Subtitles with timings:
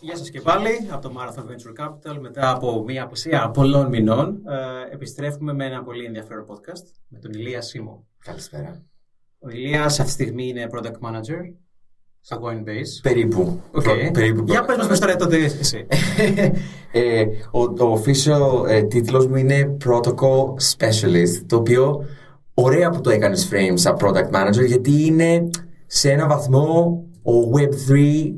[0.00, 2.18] Γεια σας και πάλι από το Marathon Venture Capital.
[2.20, 7.32] Μετά από μια απουσία πολλών μηνών, ε, επιστρέφουμε με ένα πολύ ενδιαφέρον podcast με τον
[7.32, 8.06] Ηλία Σίμω.
[8.24, 8.82] Καλησπέρα.
[9.38, 11.54] Ο Ηλίας αυτή τη στιγμή είναι Product Manager
[12.20, 13.00] στο Coinbase.
[13.02, 13.60] Περίπου.
[13.72, 13.82] Okay.
[13.82, 14.44] Προ- περίπου.
[14.46, 15.86] Για πες μας τώρα τότε εσύ.
[16.92, 20.44] ε, ο, το official ε, τίτλος μου είναι Protocol
[20.76, 22.04] Specialist, το οποίο
[22.54, 25.50] ωραία που το έκανες frame σαν Product Manager, γιατί είναι
[25.86, 27.96] σε ένα βαθμό ο Web3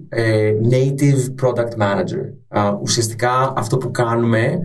[0.09, 2.33] ε, Native Product Manager.
[2.49, 4.59] Α, ουσιαστικά αυτό που κάνουμε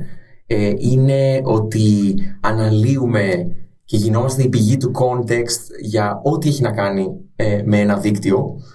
[0.48, 7.08] ε, είναι ότι αναλύουμε και γινόμαστε η πηγή του context για ό,τι έχει να κάνει
[7.36, 8.75] ε, με ένα δίκτυο, ε,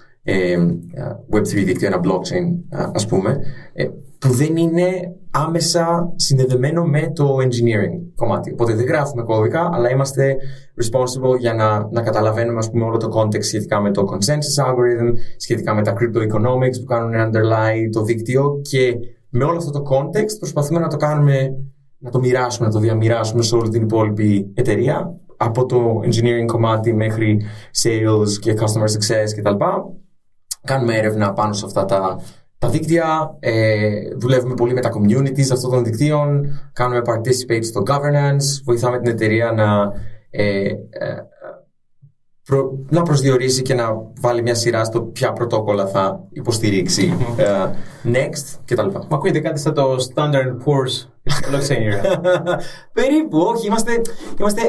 [1.33, 3.39] Web3 δίκτυο, ένα blockchain α- ας πούμε,
[3.73, 3.85] ε,
[4.19, 8.51] που δεν είναι άμεσα συνδεδεμένο με το engineering κομμάτι.
[8.51, 10.35] Οπότε δεν γράφουμε κώδικα, αλλά είμαστε
[10.83, 15.11] responsible για να, να καταλαβαίνουμε ας πούμε, όλο το context σχετικά με το consensus algorithm,
[15.37, 18.95] σχετικά με τα crypto economics που κάνουν underlie το δίκτυο και
[19.29, 21.55] με όλο αυτό το context προσπαθούμε να το κάνουμε,
[21.97, 26.93] να το μοιράσουμε, να το διαμοιράσουμε σε όλη την υπόλοιπη εταιρεία από το engineering κομμάτι
[26.93, 27.41] μέχρι
[27.83, 29.63] sales και customer success κτλ.
[30.65, 32.19] Κάνουμε έρευνα πάνω σε αυτά τα,
[32.57, 38.63] τα δίκτυα, ε, δουλεύουμε πολύ με τα communities αυτών των δικτύων, κάνουμε participate στο governance,
[38.65, 39.91] βοηθάμε την εταιρεία να,
[40.29, 40.75] ε, ε,
[42.45, 43.87] προ- να προσδιορίσει και να
[44.21, 47.45] βάλει μια σειρά στο ποια πρωτόκολλα θα υποστηρίξει ε,
[48.13, 48.85] next κτλ.
[48.85, 51.07] Μου ακούγεται κάτι σαν το Standard Poor's
[51.51, 52.19] blockchain era.
[52.93, 53.67] Περίπου, όχι.
[53.67, 54.01] Είμαστε,
[54.39, 54.61] είμαστε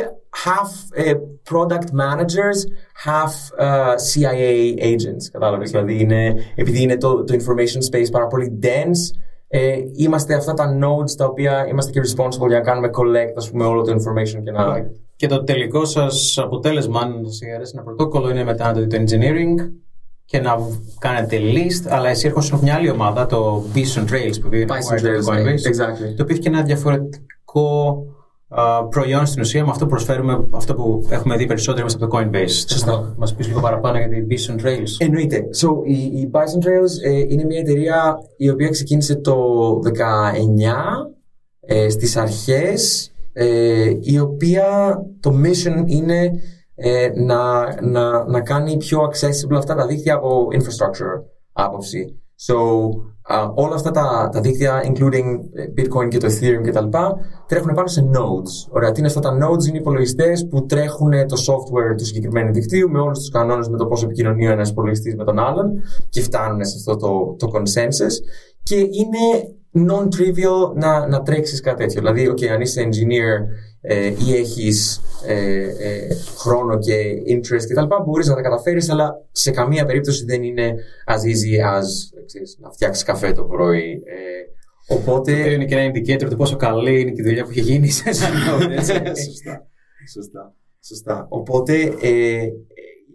[0.44, 1.12] half ε,
[1.50, 2.58] product managers,
[3.04, 5.24] half ε, CIA agents.
[5.32, 9.16] Κατάλαβες; Δηλαδή, είναι, επειδή είναι το, το information space πάρα πολύ dense,
[9.48, 13.50] ε, είμαστε αυτά τα nodes τα οποία είμαστε και responsible για να κάνουμε collect ας
[13.50, 14.90] πούμε, όλο το information και να...
[15.16, 19.04] και το τελικό σας αποτέλεσμα, αν σας αρέσει ένα πρωτόκολλο, είναι μετά να το δείτε
[19.04, 19.70] engineering
[20.24, 20.56] και να
[20.98, 24.94] κάνετε list, αλλά εσύ έρχεσαι από μια άλλη ομάδα, το Bison Trails, που είναι Bison
[24.94, 26.14] acquired από το Trails, ναι, Coinbase, exactly.
[26.16, 28.21] το οποίο έχει και ένα διαφορετικό α,
[28.88, 32.18] προϊόν στην ουσία με αυτό που προσφέρουμε, αυτό που έχουμε δει περισσότερο είμαστε από το
[32.18, 32.64] Coinbase.
[32.68, 32.92] Σωστά.
[32.92, 34.90] Θα μας πεις λίγο παραπάνω για την Bison Trails.
[34.98, 35.48] Εννοείται.
[35.60, 39.36] So, η, η Bison Trails ε, είναι μια εταιρεία η οποία ξεκίνησε το
[39.84, 41.12] 19
[41.60, 46.30] ε, στις αρχές ε, η οποία το mission είναι
[46.74, 52.22] ε, να, να, να κάνει πιο accessible αυτά τα δίκτυα από infrastructure άποψη.
[52.46, 52.54] So,
[53.22, 56.98] α, όλα αυτά τα, τα δίκτυα, including ε, Bitcoin και το Ethereum κτλ.,
[57.46, 58.72] τρέχουν πάνω σε nodes.
[58.74, 62.90] Ωραία, τι είναι αυτά τα nodes, είναι υπολογιστές που τρέχουν το software του συγκεκριμένου δικτύου
[62.90, 65.72] με όλους τους κανόνες με το πώς επικοινωνεί ο ένας υπολογιστής με τον άλλον
[66.08, 68.14] και φτάνουν σε αυτό το, το consensus.
[68.62, 72.00] Και είναι non-trivial να, να τρέξεις κάτι τέτοιο.
[72.00, 73.36] Δηλαδή, okay, αν είσαι engineer
[73.84, 76.94] ε, ή έχεις ε, ε, χρόνο και
[77.26, 80.74] interest κτλ., μπορείς να τα καταφέρεις, αλλά σε καμία περίπτωση δεν είναι
[81.06, 84.02] as easy as ξέρεις, να φτιάξεις καφέ το πρωί.
[84.04, 85.32] Ε, οπότε.
[85.32, 87.60] Το οποίο είναι και ένα indicator του πόσο καλή είναι και η δουλειά που έχει
[87.60, 89.24] γίνει σε σαν node, έτσι.
[89.24, 89.66] σωστά,
[90.12, 90.54] σωστά,
[90.86, 91.26] σωστά.
[91.28, 92.42] Οπότε ε,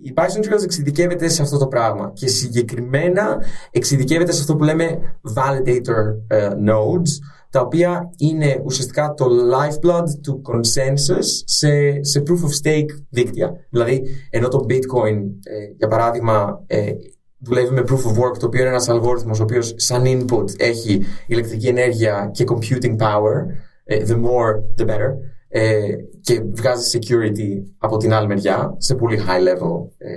[0.01, 4.99] η Bison Trails εξειδικεύεται σε αυτό το πράγμα και συγκεκριμένα εξειδικεύεται σε αυτό που λέμε
[5.35, 7.09] validator ε, nodes
[7.49, 13.51] τα οποία είναι ουσιαστικά το lifeblood του consensus σε, σε proof of stake δίκτυα.
[13.69, 16.91] Δηλαδή, ενώ το bitcoin, ε, για παράδειγμα, ε,
[17.39, 21.01] δουλεύει με proof of work, το οποίο είναι ένας αλγόριθμος ο οποίος σαν input έχει
[21.27, 23.45] ηλεκτρική ενέργεια και computing power,
[23.83, 25.13] ε, the more the better,
[25.49, 30.09] ε, και βγάζει security από την άλλη μεριά σε πολύ high level ε,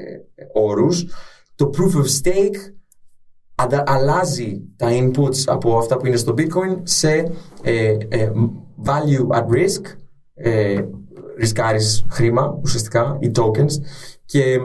[0.53, 1.07] όρους.
[1.55, 2.75] Το proof of stake
[3.63, 8.31] αντα- αλλάζει τα inputs από αυτά που είναι στο bitcoin σε ε, ε,
[8.85, 9.83] value at risk,
[10.35, 10.83] ε,
[11.39, 13.73] ρισκάρεις χρήμα ουσιαστικά, οι tokens
[14.25, 14.59] και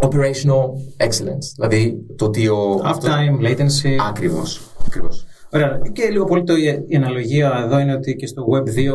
[0.00, 0.64] operational
[1.06, 2.80] excellence, δηλαδή το ότι ο...
[2.84, 3.96] Uptime, latency.
[4.08, 5.26] Ακριβώς, ακριβώς.
[5.54, 5.80] Ωραία.
[5.92, 6.54] Και λίγο πολύ το,
[6.86, 8.92] η αναλογία εδώ είναι ότι και στο Web2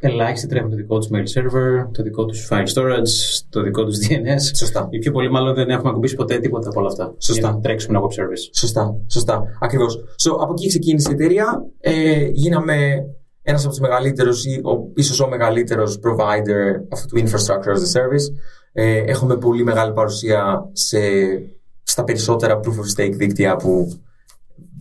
[0.00, 3.98] ελάχιστοι τρέχουν το δικό τους mail server, το δικό τους file storage, το δικό τους
[3.98, 4.56] DNS.
[4.56, 4.86] Σωστά.
[4.90, 7.14] Οι πιο πολλοί μάλλον δεν έχουμε ακουμπήσει ποτέ τίποτα από όλα αυτά.
[7.18, 7.40] Σωστά.
[7.40, 8.50] Για να τρέξουμε ένα web service.
[8.52, 9.42] Σωστά, σωστά.
[9.60, 9.96] Ακριβώς.
[9.96, 11.64] So, από εκεί ξεκίνησε η εταιρεία.
[11.80, 12.74] Ε, γίναμε
[13.42, 18.00] ένας από τους μεγαλύτερους ή ο, ίσως ο μεγαλύτερος provider αυτού του infrastructure as a
[18.00, 18.34] service.
[18.72, 20.98] Ε, έχουμε πολύ μεγάλη παρουσία σε,
[21.82, 23.88] στα περισσότερα proof of stake δίκτυα που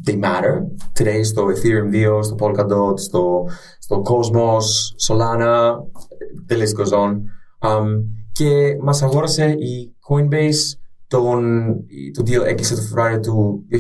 [0.06, 0.56] they matter
[1.00, 3.50] today στο Ethereum 2, στο Polkadot, στο,
[3.80, 4.66] στο Cosmos,
[5.08, 5.76] Solana,
[6.48, 7.12] the list goes on.
[7.60, 11.66] Um, και μας αγόρασε η Coinbase τον,
[12.14, 13.78] το deal έκλεισε το Φεβρουάριο του 2021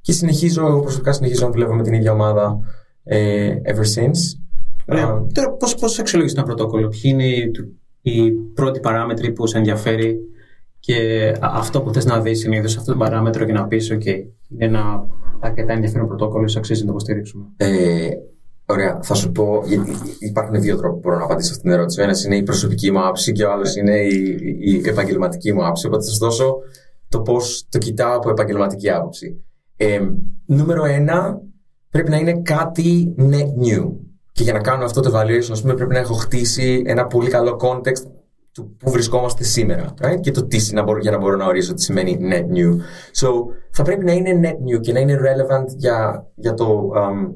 [0.00, 2.58] και συνεχίζω, εγώ προσωπικά συνεχίζω να δουλεύω με την ίδια ομάδα
[3.04, 4.40] ε, ever since.
[4.86, 5.18] Ωραία.
[5.18, 7.50] Um, Τώρα πώς, πώς αξιολογείς το πρωτόκολλο, ποιοι είναι οι,
[8.00, 10.18] οι πρώτοι παράμετροι που σε ενδιαφέρει;
[10.86, 14.64] Και αυτό που θες να δεις συνήθως αυτό το παράμετρο και να πεις ok, είναι
[14.64, 15.08] ένα
[15.40, 17.44] αρκετά ενδιαφέρον πρωτόκολλο, αξίζει να το υποστηρίξουμε.
[17.56, 18.08] Ε,
[18.68, 19.62] Ωραία, θα σου πω.
[20.18, 22.00] Υπάρχουν δύο τρόποι που μπορώ να απαντήσω αυτή την ερώτηση.
[22.00, 25.64] Ο ένας είναι η προσωπική μου άποψη και ο άλλος είναι η, η επαγγελματική μου
[25.64, 25.86] άποψη.
[25.86, 26.56] Οπότε θα σας δώσω
[27.08, 29.44] το πώς το κοιτάω από επαγγελματική άποψη.
[29.76, 30.00] Ε,
[30.46, 31.40] νούμερο ένα,
[31.90, 33.92] πρέπει να είναι κάτι net new.
[34.32, 37.30] Και για να κάνω αυτό το evaluation, ας πούμε, πρέπει να έχω χτίσει ένα πολύ
[37.30, 38.02] καλό context
[38.56, 39.94] του που βρισκόμαστε σήμερα.
[40.00, 40.20] Right?
[40.20, 42.72] Και το τι να μπορώ, για να μπορώ να ορίσω τι σημαίνει net new.
[43.20, 43.28] So,
[43.70, 46.90] θα πρέπει να είναι net new και να είναι relevant για, για το.
[46.96, 47.34] Um,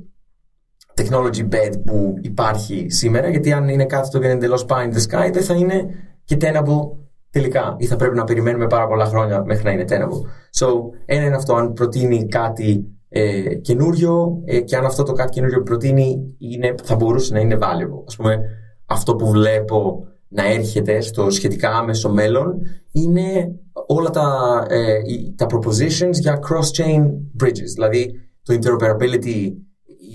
[0.94, 4.93] technology bed που υπάρχει σήμερα, γιατί αν είναι κάτι το οποίο είναι εντελώς pie in
[4.94, 5.87] the sky, δεν θα είναι
[6.25, 6.81] και tenable
[7.31, 7.75] τελικά.
[7.78, 10.20] Ή θα πρέπει να περιμένουμε πάρα πολλά χρόνια μέχρι να είναι tenable.
[10.58, 10.67] So,
[11.05, 15.58] ένα είναι αυτό, αν προτείνει κάτι ε, καινούριο ε, και αν αυτό το κάτι καινούριο
[15.58, 18.05] που προτείνει είναι, θα μπορούσε να είναι valuable.
[18.06, 18.38] Ας πούμε,
[18.87, 22.61] αυτό που βλέπω να έρχεται στο σχετικά άμεσο μέλλον
[22.93, 23.55] είναι
[23.87, 24.27] όλα τα,
[24.69, 24.99] ε,
[25.37, 27.03] τα propositions για cross-chain
[27.43, 27.71] bridges.
[27.75, 28.12] Δηλαδή,
[28.43, 29.53] το interoperability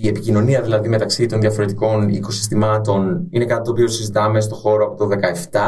[0.01, 4.95] η επικοινωνία δηλαδή μεταξύ των διαφορετικών οικοσυστημάτων είναι κάτι το οποίο συζητάμε στο χώρο από
[4.95, 5.07] το
[5.51, 5.59] 2017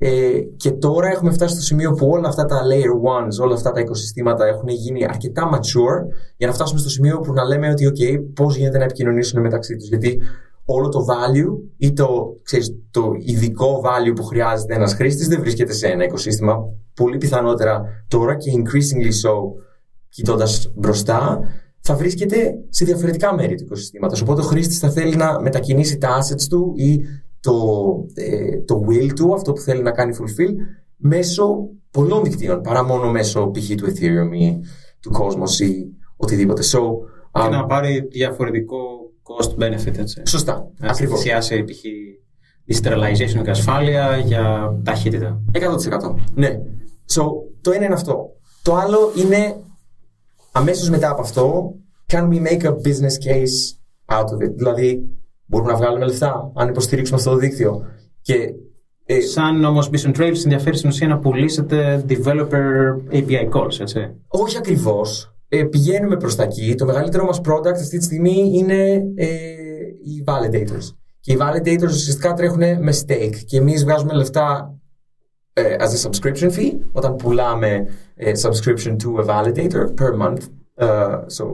[0.00, 3.72] ε, και τώρα έχουμε φτάσει στο σημείο που όλα αυτά τα layer ones, όλα αυτά
[3.72, 7.92] τα οικοσυστήματα έχουν γίνει αρκετά mature για να φτάσουμε στο σημείο που να λέμε ότι
[7.92, 10.20] ok, πώς γίνεται να επικοινωνήσουν μεταξύ τους γιατί
[10.70, 15.72] όλο το value ή το, ξέρεις, το ειδικό value που χρειάζεται ένας χρήστης δεν βρίσκεται
[15.72, 16.56] σε ένα οικοσύστημα
[16.94, 19.32] πολύ πιθανότερα τώρα και increasingly so
[20.08, 21.40] κοιτώντας μπροστά
[21.80, 24.20] θα βρίσκεται σε διαφορετικά μέρη του οικοσυστήματος.
[24.20, 27.00] Οπότε ο χρήστης θα θέλει να μετακινήσει τα assets του ή
[27.40, 27.54] το,
[28.14, 30.52] ε, το will του, αυτό που θέλει να κάνει fulfill,
[30.96, 33.74] μέσω πολλών δικτύων παρά μόνο μέσω π.χ.
[33.74, 34.58] του Ethereum ή
[35.00, 35.72] του Cosmos ή
[36.16, 36.62] οτιδήποτε.
[36.64, 38.78] So, um, και να πάρει διαφορετικό
[39.28, 40.22] cost benefit, έτσι.
[40.26, 40.70] Σωστά.
[40.78, 41.80] Να θυσιάσει π.χ.
[42.68, 45.40] decentralization και ασφάλεια για ταχύτητα.
[45.52, 45.58] 100%.
[46.34, 46.60] Ναι.
[47.14, 47.22] So,
[47.60, 48.26] το ένα είναι αυτό.
[48.62, 49.56] Το άλλο είναι
[50.52, 51.74] αμέσως μετά από αυτό,
[52.12, 53.56] can we make a business case
[54.06, 55.00] out of it; Δηλαδή,
[55.46, 57.82] μπορούμε να βγάλουμε λεφτά αν υποστηρίξουμε αυτό το δίκτυο.
[58.20, 58.54] Και,
[59.04, 64.14] ε, Σαν όμως Business Trails ενδιαφέρει στην ουσία να πουλήσετε developer API calls, έτσι.
[64.28, 65.37] Όχι ακριβώς.
[65.48, 66.74] Ε, πηγαίνουμε προς τα εκεί.
[66.74, 69.26] Το μεγαλύτερο μας product αυτή τη στιγμή είναι ε,
[70.04, 70.94] οι validators.
[71.20, 73.36] Και οι validators ουσιαστικά τρέχουν με stake.
[73.46, 74.74] Και εμείς βγάζουμε λεφτά
[75.52, 80.42] ε, as a subscription fee όταν πουλάμε ε, subscription to a validator per month.
[80.80, 81.44] Uh, so,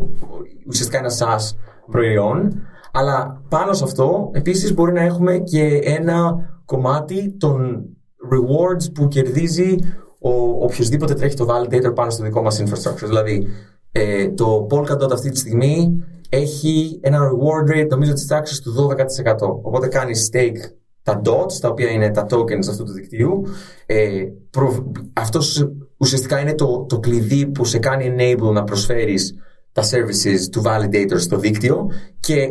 [0.69, 1.57] ουσιαστικά ένα SaaS
[1.91, 2.63] προϊόν.
[2.93, 7.87] Αλλά πάνω σε αυτό επίσης μπορεί να έχουμε και ένα κομμάτι των
[8.33, 9.77] rewards που κερδίζει
[10.19, 10.31] ο
[10.65, 13.07] οποιοδήποτε τρέχει το validator πάνω στο δικό μας infrastructure.
[13.07, 13.47] Δηλαδή
[13.97, 19.37] ε, το Polkadot αυτή τη στιγμή έχει ένα reward rate νομίζω της τάξης του 12%.
[19.41, 23.43] Οπότε κάνεις stake τα dots, τα οποία είναι τα tokens αυτού του δικτύου.
[23.87, 29.35] Ε, προ, αυτός ουσιαστικά είναι το, το κλειδί που σε κάνει enable να προσφέρεις
[29.73, 31.91] τα services του validator στο δίκτυο
[32.21, 32.49] και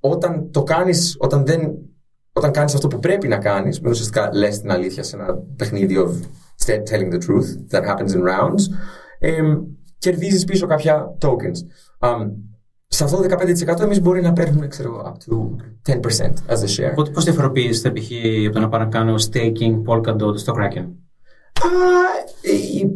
[0.00, 1.60] όταν το κάνεις, όταν δεν
[2.32, 5.96] όταν κάνεις αυτό που πρέπει να κάνεις, με ουσιαστικά λες την αλήθεια σε ένα παιχνίδι
[5.98, 6.10] of
[6.66, 8.62] telling the truth that happens in rounds,
[9.18, 9.42] ε,
[10.02, 11.58] κερδίζεις πίσω κάποια tokens.
[11.98, 12.30] Um,
[12.86, 13.36] σε αυτό το
[13.76, 15.36] 15% εμείς μπορεί να παίρνουμε ξέρω, up to
[15.92, 15.94] 10%
[16.48, 16.90] as a share.
[16.90, 18.10] Οπότε πώς διαφοροποιήσετε π.χ.
[18.46, 20.86] από το να πάω να κάνω staking Polkadot στο Kraken;
[21.54, 22.88] Uh,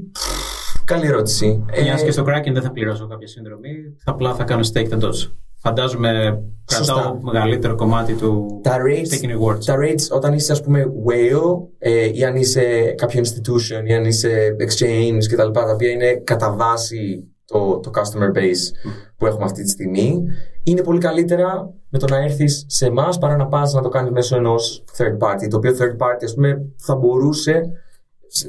[0.84, 1.64] καλή ερώτηση.
[1.82, 3.70] Μιας ε, και στο Kraken δεν θα πληρώσω κάποια συνδρομή,
[4.04, 5.30] θα απλά θα κάνω stake τα dots.
[5.66, 9.64] Φαντάζομαι κρατάω μεγαλύτερο κομμάτι του τα rates, taking rewards.
[9.64, 14.04] Τα rates όταν είσαι ας πούμε whale ε, ή αν είσαι κάποιο institution ή αν
[14.04, 15.50] είσαι exchange κτλ.
[15.50, 20.22] Τα, τα οποία είναι κατά βάση το, το customer base που έχουμε αυτή τη στιγμή,
[20.62, 24.10] είναι πολύ καλύτερα με το να έρθεις σε εμάς παρά να πας να το κάνεις
[24.10, 25.48] μέσω ενός third party.
[25.50, 27.62] Το οποίο third party, ας πούμε, θα μπορούσε,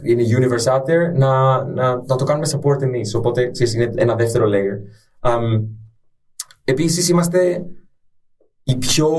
[0.03, 3.13] είναι universe out there, να, να, να το κάνουμε support εμείς.
[3.13, 4.77] Οπότε, ξέρεις, είναι ένα δεύτερο layer.
[5.29, 5.63] Um,
[6.69, 7.65] Επίσης, είμαστε
[8.63, 9.09] η πιο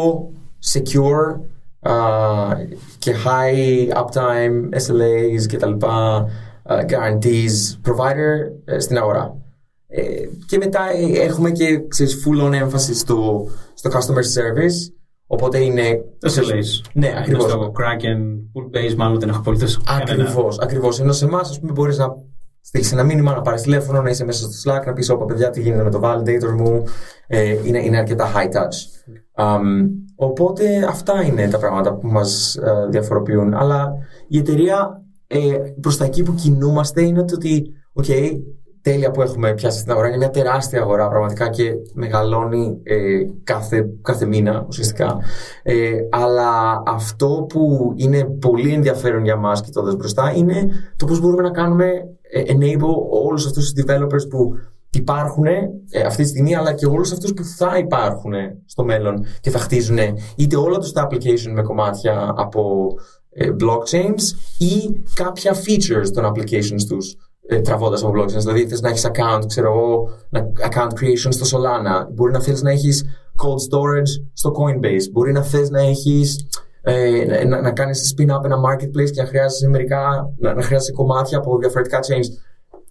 [0.73, 1.41] secure
[1.83, 2.55] uh,
[2.99, 6.27] και high uptime SLAs και τα λοιπά
[6.69, 9.37] uh, guarantees provider uh, στην αγορά.
[9.87, 10.03] Ε,
[10.47, 14.93] και μετά ε, έχουμε και ξέρεις, full on έμφαση στο, στο customer service.
[15.27, 16.05] Οπότε είναι.
[16.19, 16.91] Το SLAs.
[16.93, 17.51] Ναι, ακριβώς.
[17.51, 18.21] Στο Kraken,
[18.55, 19.81] pool base, μάλλον δεν έχω πολύ τόσο.
[19.87, 20.59] Ακριβώς.
[20.59, 21.01] Ακριβώς.
[21.01, 22.07] Ενώ σε εμάς, ας πούμε, μπορείς να
[22.61, 25.51] στείλεις ένα μήνυμα, να πάρεις τηλέφωνο, να είσαι μέσα στο Slack, να πεις: Όπα, παιδιά,
[25.51, 26.85] τι γίνεται με το validator μου;
[27.27, 28.77] Ε, είναι, είναι αρκετά high touch.
[29.45, 33.55] Um, οπότε αυτά είναι τα πράγματα που μας uh, διαφοροποιούν.
[33.55, 33.93] Αλλά
[34.29, 35.39] η εταιρεία ε,
[35.81, 37.73] προς τα εκεί που κινούμαστε είναι ότι,
[38.03, 38.41] okay,
[38.83, 40.09] τέλεια που έχουμε πιάσει στην αγορά.
[40.09, 42.97] Είναι μια τεράστια αγορά πραγματικά και μεγαλώνει ε,
[43.45, 45.19] κάθε, κάθε μήνα ουσιαστικά.
[45.63, 51.43] Ε, αλλά αυτό που είναι πολύ ενδιαφέρον για μας κοιτώντας μπροστά είναι το πώς μπορούμε
[51.43, 51.87] να κάνουμε
[52.31, 52.95] ε, enable
[53.25, 54.53] όλους αυτούς τους developers που
[54.91, 58.33] υπάρχουν ε, αυτή τη στιγμή αλλά και όλους αυτούς που θα υπάρχουν
[58.65, 59.99] στο μέλλον και θα χτίζουν
[60.37, 62.89] είτε όλα τους τα application με κομμάτια από
[63.31, 64.23] ε, blockchains
[64.59, 67.28] ή κάποια features των applications τους ε,
[67.63, 68.39] τραβώντας από blockchains.
[68.39, 70.09] Δηλαδή, θες να έχεις account, ξέρω εγώ,
[70.71, 72.07] account creation στο Solana.
[72.15, 73.05] Μπορεί να θέλει να έχεις
[73.43, 75.11] cold storage στο Coinbase.
[75.13, 76.47] Μπορεί να θες να έχεις.
[76.83, 81.39] Ε, να, να κάνεις spin-up ένα marketplace και να χρειάζεσαι μερικά, να, να χρειάζεσαι κομμάτια
[81.39, 82.27] από διαφορετικά chains.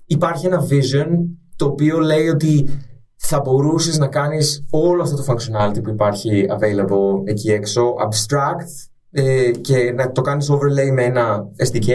[0.06, 1.08] Υπάρχει ένα vision
[1.56, 2.70] το οποίο λέει ότι
[3.16, 9.52] θα μπορούσες να κάνεις όλο αυτό το functionality που υπάρχει available εκεί έξω, abstract, ε,
[9.52, 11.90] και να το κάνεις overlay με ένα SDK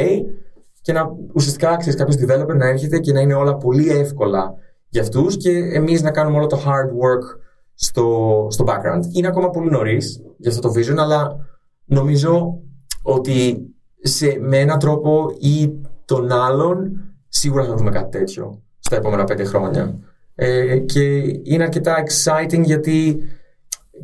[0.82, 4.54] και να ουσιαστικά ξέρεις κάποιος developer να έρχεται και να είναι όλα πολύ εύκολα
[4.88, 7.40] για αυτούς και εμείς να κάνουμε όλο το hard work
[7.74, 9.02] στο, στο background.
[9.12, 11.36] Είναι ακόμα πολύ νωρίς για αυτό το vision, αλλά
[11.84, 12.58] νομίζω
[13.02, 13.66] ότι
[14.02, 15.72] σε, με έναν τρόπο ή
[16.04, 19.98] τον άλλον σίγουρα θα δούμε κάτι τέτοιο στα επόμενα πέντε χρόνια.
[20.34, 23.22] Ε, και είναι αρκετά exciting γιατί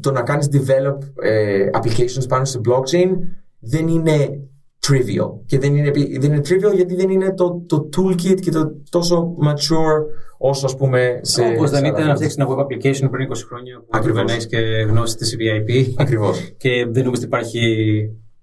[0.01, 3.11] το να κάνεις develop ε, applications πάνω σε blockchain
[3.59, 4.41] δεν είναι
[4.88, 5.40] trivial.
[5.47, 9.37] Και δεν είναι, δεν είναι trivial γιατί δεν είναι το, το toolkit και το τόσο
[9.45, 10.04] mature
[10.38, 11.42] όσο ας πούμε σε.
[11.42, 14.47] Όπως δεν ήταν να φτιάξει ένα web application πριν 20 χρόνια που έπρεπε να έχει
[14.47, 15.92] και γνώση της VIP.
[15.97, 16.38] Ακριβώς.
[16.62, 17.61] και δεν νομίζω ότι υπάρχει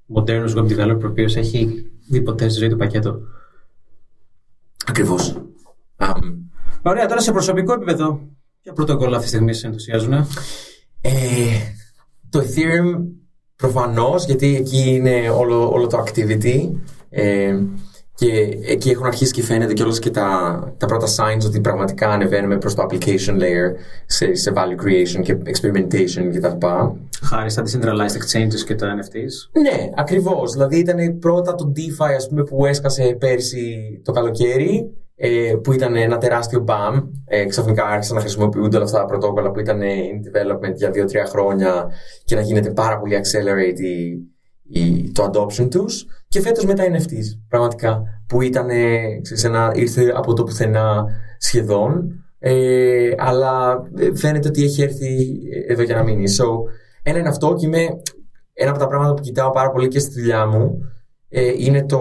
[0.05, 3.19] μοντέρνος web developer ο οποίος έχει δει ποτέ στη ζωή του πακέτο.
[4.87, 5.37] Ακριβώς.
[5.97, 6.35] Um,
[6.81, 8.19] Ωραία, τώρα σε προσωπικό επίπεδο,
[8.61, 10.13] ποια πρωτοκόλλα αυτή τη στιγμή σε ενθουσιάζουν.
[11.01, 11.11] Ε,
[12.29, 13.05] το Ethereum
[13.57, 16.69] Προφανώς, γιατί εκεί είναι όλο, όλο το activity.
[17.09, 17.59] Ε,
[18.15, 22.57] και εκεί έχουν αρχίσει και φαίνεται κιόλας και τα, τα πρώτα signs ότι πραγματικά ανεβαίνουμε
[22.57, 23.71] προς το application layer
[24.05, 26.67] σε, σε value creation και experimentation κτλ.
[27.21, 29.62] Χάρη στα decentralized exchanges και τα NFTs.
[29.62, 30.51] Ναι, ακριβώς.
[30.51, 35.95] Δηλαδή ήταν πρώτα το DeFi ας πούμε, που έσκασε πέρσι το καλοκαίρι ε, που ήταν
[35.95, 37.03] ένα τεράστιο BAM.
[37.25, 40.93] Ε, ξαφνικά άρχισαν να χρησιμοποιούνται όλα αυτά τα πρωτόκολλα που ήταν in development για 2-3
[41.29, 41.88] χρόνια
[42.24, 43.79] και να γίνεται πάρα πολύ accelerate
[44.67, 46.05] η, το adoption τους.
[46.27, 48.67] Και φέτος με τα NFTs, πραγματικά, που ήταν,
[49.22, 51.05] ξέρεις, ένα, ήρθε από το πουθενά
[51.38, 53.81] σχεδόν, ε, αλλά
[54.13, 56.24] φαίνεται ότι έχει έρθει εδώ για να μείνει.
[56.27, 56.45] So,
[57.03, 57.88] ένα είναι αυτό και είμαι
[58.53, 60.79] ένα από τα πράγματα που κοιτάω πάρα πολύ και στη δουλειά μου
[61.29, 62.00] ε, είναι το,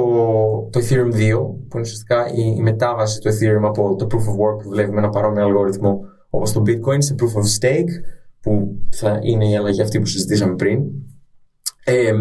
[0.70, 1.38] το Ethereum 2,
[1.74, 4.92] που είναι ουσιαστικά η, η, μετάβαση του Ethereum από το Proof of Work που δουλεύει
[4.92, 6.00] με ένα παρόμοιο αλγόριθμο
[6.30, 7.90] όπως το Bitcoin σε Proof of Stake,
[8.40, 10.82] που θα είναι η αλλαγή αυτή που συζητήσαμε πριν.
[11.84, 12.12] Ε,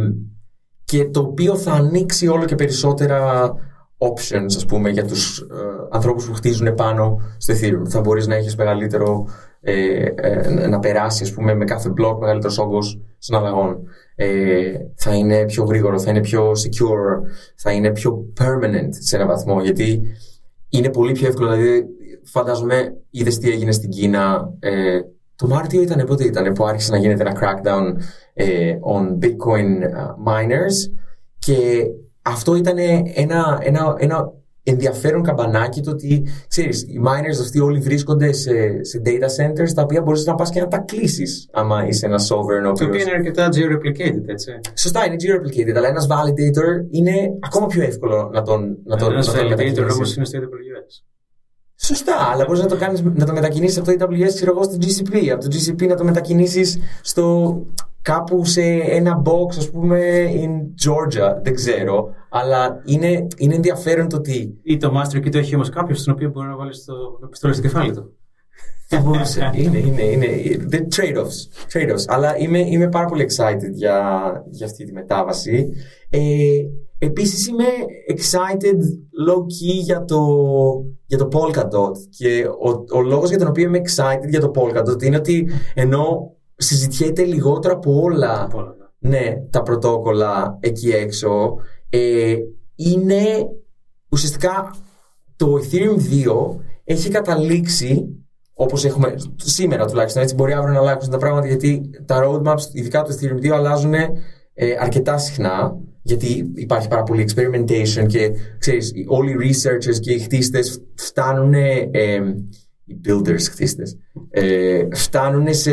[0.83, 3.51] και το οποίο θα ανοίξει όλο και περισσότερα
[3.97, 5.45] options, ας πούμε, για τους ε,
[5.89, 7.89] ανθρώπους που χτίζουν πάνω στο Ethereum.
[7.89, 9.27] Θα μπορείς να έχεις μεγαλύτερο,
[9.61, 13.83] ε, ε, να περάσεις, ας πούμε, με κάθε block μεγαλύτερος όγκος συναλλαγών
[14.15, 19.27] ε, θα είναι πιο γρήγορο, θα είναι πιο secure, θα είναι πιο permanent σε έναν
[19.27, 19.61] βαθμό.
[19.61, 20.01] Γιατί
[20.69, 21.51] είναι πολύ πιο εύκολο.
[21.51, 21.85] Δηλαδή,
[22.23, 24.53] φαντάζομαι, είδες τι έγινε στην Κίνα.
[24.59, 24.99] Ε,
[25.35, 28.01] το Μάρτιο ήταν πότε ήταν που άρχισε να γίνεται ένα crackdown
[28.33, 29.89] ε, on Bitcoin ε,
[30.25, 30.91] miners
[31.39, 31.85] και
[32.21, 32.77] αυτό ήταν
[33.13, 39.01] ένα, ένα, ένα ενδιαφέρον καμπανάκι το ότι, ξέρεις, οι miners αυτοί όλοι βρίσκονται σε, σε
[39.05, 42.77] data centers τα οποία μπορείς να πας και να τα κλείσεις άμα είσαι ένας sovereign.
[42.77, 44.51] Το οποίο είναι αρκετά geo-replicated, έτσι.
[44.73, 49.27] Σωστά, είναι geo-replicated, αλλά ένας validator είναι ακόμα πιο εύκολο να τον, να τον, ένας
[49.27, 51.03] να τον validator όμως είναι στο AWS.
[51.75, 54.77] Σωστά, αλλά μπορείς να το, κάνεις, να το μετακινήσεις από το AWS ξέρω εγώ, στο
[54.81, 55.27] GCP.
[55.27, 57.55] Από το GCP να το μετακινήσεις στο
[58.03, 59.99] κάπου σε ένα box, ας πούμε,
[60.33, 61.35] in Georgia.
[61.43, 62.09] Δεν ξέρω.
[62.29, 64.59] Αλλά είναι, είναι ενδιαφέρον το ότι.
[64.63, 66.85] Ή το master key το έχει όμως κάποιος, στον οποίο μπορεί να βάλεις
[67.19, 68.17] το πιστόλι στο κεφάλι του.
[68.87, 69.51] Θα μπορούσε.
[69.53, 70.27] είναι, είναι, είναι.
[70.71, 71.37] The trade-offs.
[71.73, 72.03] trade-offs.
[72.07, 75.69] Αλλά είμαι, είμαι πάρα πολύ excited για, για αυτή τη μετάβαση.
[76.09, 76.19] Ε,
[77.03, 77.65] Επίσης είμαι
[78.15, 78.79] excited
[79.27, 80.25] low key για το,
[81.05, 85.03] για το Polkadot και ο, ο λόγος για τον οποίο είμαι excited για το Polkadot
[85.03, 86.31] είναι ότι ενώ
[86.63, 88.47] συζητιέται λιγότερο από όλα
[88.99, 89.19] ναι.
[89.19, 91.55] ναι, τα πρωτόκολλα εκεί έξω
[91.89, 92.35] ε,
[92.75, 93.23] είναι
[94.09, 94.75] ουσιαστικά
[95.35, 98.07] το Ethereum 2 έχει καταλήξει
[98.53, 103.01] όπως έχουμε σήμερα τουλάχιστον έτσι μπορεί αύριο να αλλάξουν τα πράγματα γιατί τα roadmaps ειδικά
[103.01, 109.31] το Ethereum 2 αλλάζουν ε, αρκετά συχνά γιατί υπάρχει πάρα πολύ experimentation και ξέρεις, όλοι
[109.31, 111.89] οι researchers και οι χτίστες φτάνουν ε,
[112.85, 113.97] οι builders χτίστες
[114.29, 115.71] ε, φτάνουν σε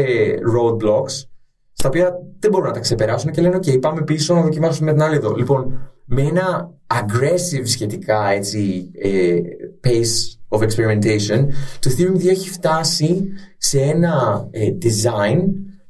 [0.54, 1.24] roadblocks
[1.72, 5.02] στα οποία δεν μπορούν να τα ξεπεράσουν και λένε ok πάμε πίσω να δοκιμάσουμε την
[5.02, 9.38] άλλη εδώ λοιπόν με ένα aggressive σχετικά έτσι, ε,
[9.84, 11.46] pace of experimentation
[11.78, 13.22] το Ethereum 2 έχει φτάσει
[13.56, 15.38] σε ένα ε, design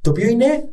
[0.01, 0.69] το οποίο είναι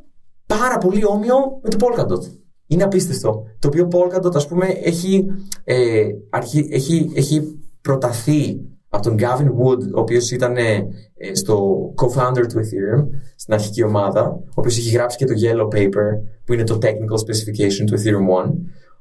[0.45, 2.37] πάρα πολύ όμοιο με το Polkadot
[2.67, 3.43] είναι απίστευτο.
[3.59, 5.25] Το οποίο Polkadot, ας πούμε, έχει,
[5.63, 8.59] ε, αρχι, έχει, έχει προταθεί
[8.97, 10.87] από τον Gavin Wood, ο οποίος ήταν ε,
[11.33, 16.09] στο co-founder του Ethereum, στην αρχική ομάδα, ο οποίος έχει γράψει και το Yellow Paper,
[16.45, 18.51] που είναι το technical specification του Ethereum 1.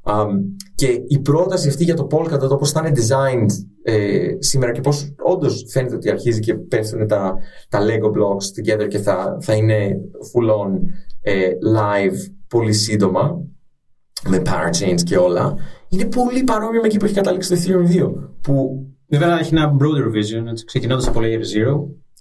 [0.08, 0.28] Um,
[0.74, 3.50] και η πρόταση αυτή για το Polkadot, όπως θα είναι designed
[3.82, 7.34] ε, σήμερα και πώς όντως φαίνεται ότι αρχίζει και πέφτουν τα,
[7.68, 9.96] τα Lego blocks together και θα, θα είναι
[10.32, 10.80] full on
[11.20, 12.16] ε, live
[12.48, 13.40] πολύ σύντομα,
[14.28, 15.56] με parachains και όλα,
[15.88, 18.12] είναι πολύ παρόμοιο με εκεί που έχει καταλήξει το Ethereum 2.
[18.40, 18.86] Που...
[19.08, 21.42] Βέβαια έχει ένα broader vision, ξεκινώντας από Layer 0.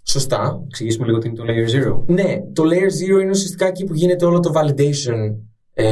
[0.04, 0.64] Σωστά.
[0.68, 2.04] Εξηγήσουμε λίγο τι είναι το Layer 0.
[2.06, 5.36] Ναι, το Layer 0 είναι ουσιαστικά εκεί που γίνεται όλο το validation
[5.74, 5.86] ε,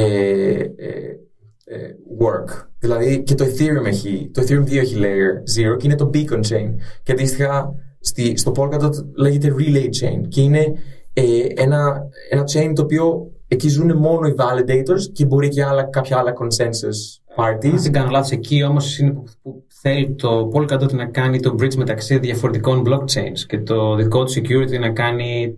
[0.56, 1.18] ε,
[1.64, 1.88] ε,
[2.20, 2.66] work.
[2.78, 6.40] Δηλαδή και το Ethereum έχει, το Ethereum 2 έχει Layer 0 και είναι το Beacon
[6.40, 6.74] Chain.
[7.02, 10.72] Και αντίστοιχα στη, στο Polkadot λέγεται Relay Chain και είναι
[11.12, 11.22] ε,
[11.54, 16.18] ένα, ένα chain το οποίο εκεί ζουν μόνο οι validators και μπορεί και άλλα, κάποια
[16.18, 17.70] άλλα consensus parties.
[17.70, 19.53] Αν δεν κάνω λάθος, εκεί όμως είναι που, που
[19.88, 24.78] θέλει το Polkadot να κάνει το bridge μεταξύ διαφορετικών blockchains και το δικό του security
[24.80, 25.54] να κάνει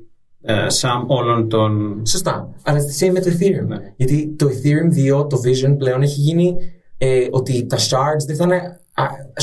[0.47, 2.03] uh, sum όλων των.
[2.07, 2.55] Σωστά.
[2.63, 3.67] Αλλά στη same με το Ethereum.
[3.67, 3.93] Ναι.
[3.97, 6.57] Γιατί το Ethereum 2, το Vision πλέον έχει γίνει
[6.99, 8.81] ε, ότι τα shards δεν θα είναι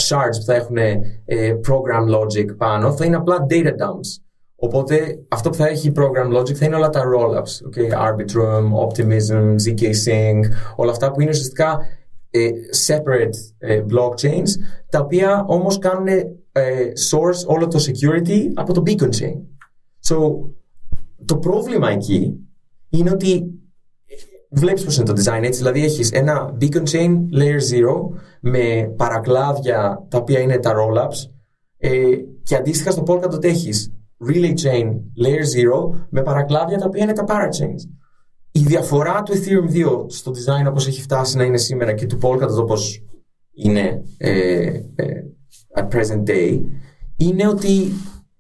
[0.10, 1.00] shards που θα έχουν ε,
[1.68, 4.22] program logic πάνω, θα είναι απλά data dumps.
[4.56, 7.78] Οπότε αυτό που θα έχει η program logic θα είναι όλα τα rollups.
[7.78, 8.08] Okay?
[8.08, 10.42] Arbitrum, Optimism, ZK Sync,
[10.76, 12.03] όλα αυτά που είναι ουσιαστικά ε,
[12.88, 14.50] separate ε, blockchains,
[14.90, 19.36] τα οποία όμως κάνουν ε, source όλο το security από το beacon chain.
[20.08, 20.18] So,
[21.26, 22.34] το πρόβλημα εκεί
[22.90, 23.46] είναι ότι
[24.50, 27.60] βλέπεις πώς είναι το design έτσι, δηλαδή έχεις ένα beacon chain layer 0
[28.42, 31.30] με παρακλάδια τα οποία είναι τα rollups
[32.44, 33.94] και αντίστοιχα στο Polkadot έχεις
[34.28, 34.88] relay chain
[35.24, 35.44] layer
[35.92, 38.03] 0 με παρακλάδια τα οποία είναι τα parachains.
[38.56, 42.20] Η διαφορά του Ethereum 2 στο design όπως έχει φτάσει να είναι σήμερα και του
[42.22, 43.04] Polkadot όπως
[43.54, 45.24] είναι ε, ε,
[45.76, 46.62] at present day
[47.18, 47.92] είναι ότι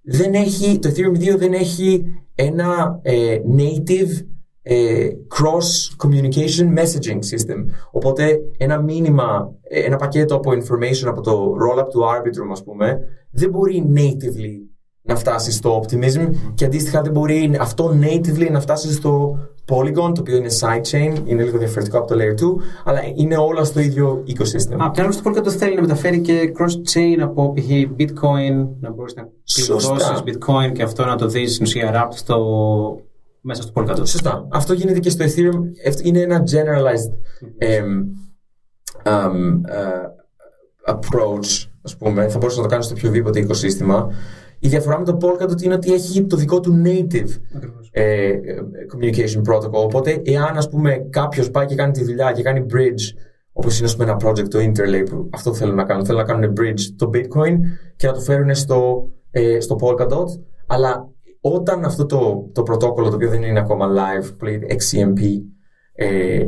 [0.01, 2.03] δεν έχει, το Ethereum 2 δεν έχει
[2.35, 4.25] ένα ε, native
[4.61, 7.65] ε, cross communication messaging system.
[7.91, 12.99] Οπότε ένα μήνυμα, ένα πακέτο από information από το rollup του Arbitrum ας πούμε
[13.31, 18.93] δεν μπορεί natively να φτάσει στο Optimism και αντίστοιχα δεν μπορεί αυτό natively να φτάσει
[18.93, 19.37] στο
[19.69, 23.63] Polygon, το οποίο είναι sidechain, είναι λίγο διαφορετικό από το Layer 2, αλλά είναι όλα
[23.63, 24.75] στο ίδιο ecosystem.
[24.77, 27.65] Απ' την άλλη, το Polygon θέλει να μεταφέρει και cross-chain από π.χ.
[27.97, 29.89] Bitcoin, να μπορείς να κλειδώσει
[30.25, 32.37] Bitcoin και αυτό να το δεις στην ουσία wrapped στο...
[33.41, 33.95] μέσα στο Polygon.
[33.97, 34.47] Σωστά.
[34.51, 35.61] Αυτό γίνεται και στο Ethereum.
[36.03, 37.13] Είναι ένα generalized
[37.67, 38.05] um,
[39.03, 42.27] um, uh, approach, ας πούμε.
[42.27, 44.13] Θα μπορούσε να το κάνει στο οποιοδήποτε οικοσύστημα.
[44.63, 47.29] Η διαφορά με το Polkadot είναι ότι έχει το δικό του native
[47.91, 48.31] ε,
[48.93, 49.71] communication protocol.
[49.71, 53.17] Οπότε, εάν ας πούμε κάποιος πάει και κάνει τη δουλειά και κάνει bridge,
[53.53, 56.05] όπως είναι πούμε, ένα project το Interlay, που αυτό θέλουν να κάνουν.
[56.05, 57.57] Θέλουν να κάνουν bridge το Bitcoin
[57.95, 60.27] και να το φέρουν στο, ε, στο Polkadot.
[60.67, 61.09] Αλλά
[61.41, 65.21] όταν αυτό το, το πρωτόκολλο, το οποίο δεν είναι ακόμα live, που λέγεται XCMP,
[65.93, 66.43] ε,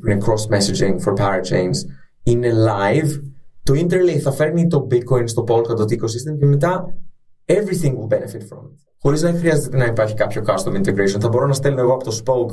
[0.00, 1.76] που είναι cross messaging for parachains,
[2.22, 3.20] είναι live,
[3.62, 6.94] το Interlay θα φέρνει το Bitcoin στο Polkadot ecosystem και μετά
[7.58, 8.90] everything will benefit from it.
[9.02, 11.20] Χωρίς να χρειάζεται να υπάρχει κάποιο custom integration.
[11.20, 12.52] Θα μπορώ να στέλνω εγώ από το Spoke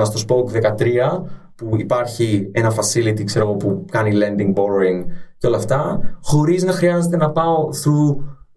[0.00, 1.22] 1 στο Spoke 13,
[1.54, 5.04] που υπάρχει ένα facility ξέρω, που κάνει lending, borrowing
[5.38, 8.16] και όλα αυτά, χωρίς να χρειάζεται να πάω through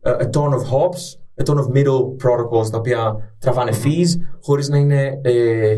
[0.09, 1.03] a ton of hops,
[1.41, 5.19] a ton of middle protocols τα οποία τραβάνε fees, χωρίς να είναι.
[5.21, 5.77] Ε,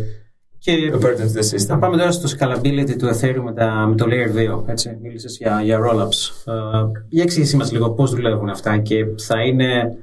[0.68, 4.64] και να πάμε τώρα στο scalability του Ethereum με, τα, με το Layer 2.
[4.66, 4.98] Έτσι.
[5.02, 6.52] Μίλησες για, για rollups.
[6.52, 9.98] Uh, για εξήγησή μας λίγο πώς δουλεύουν αυτά και θα είναι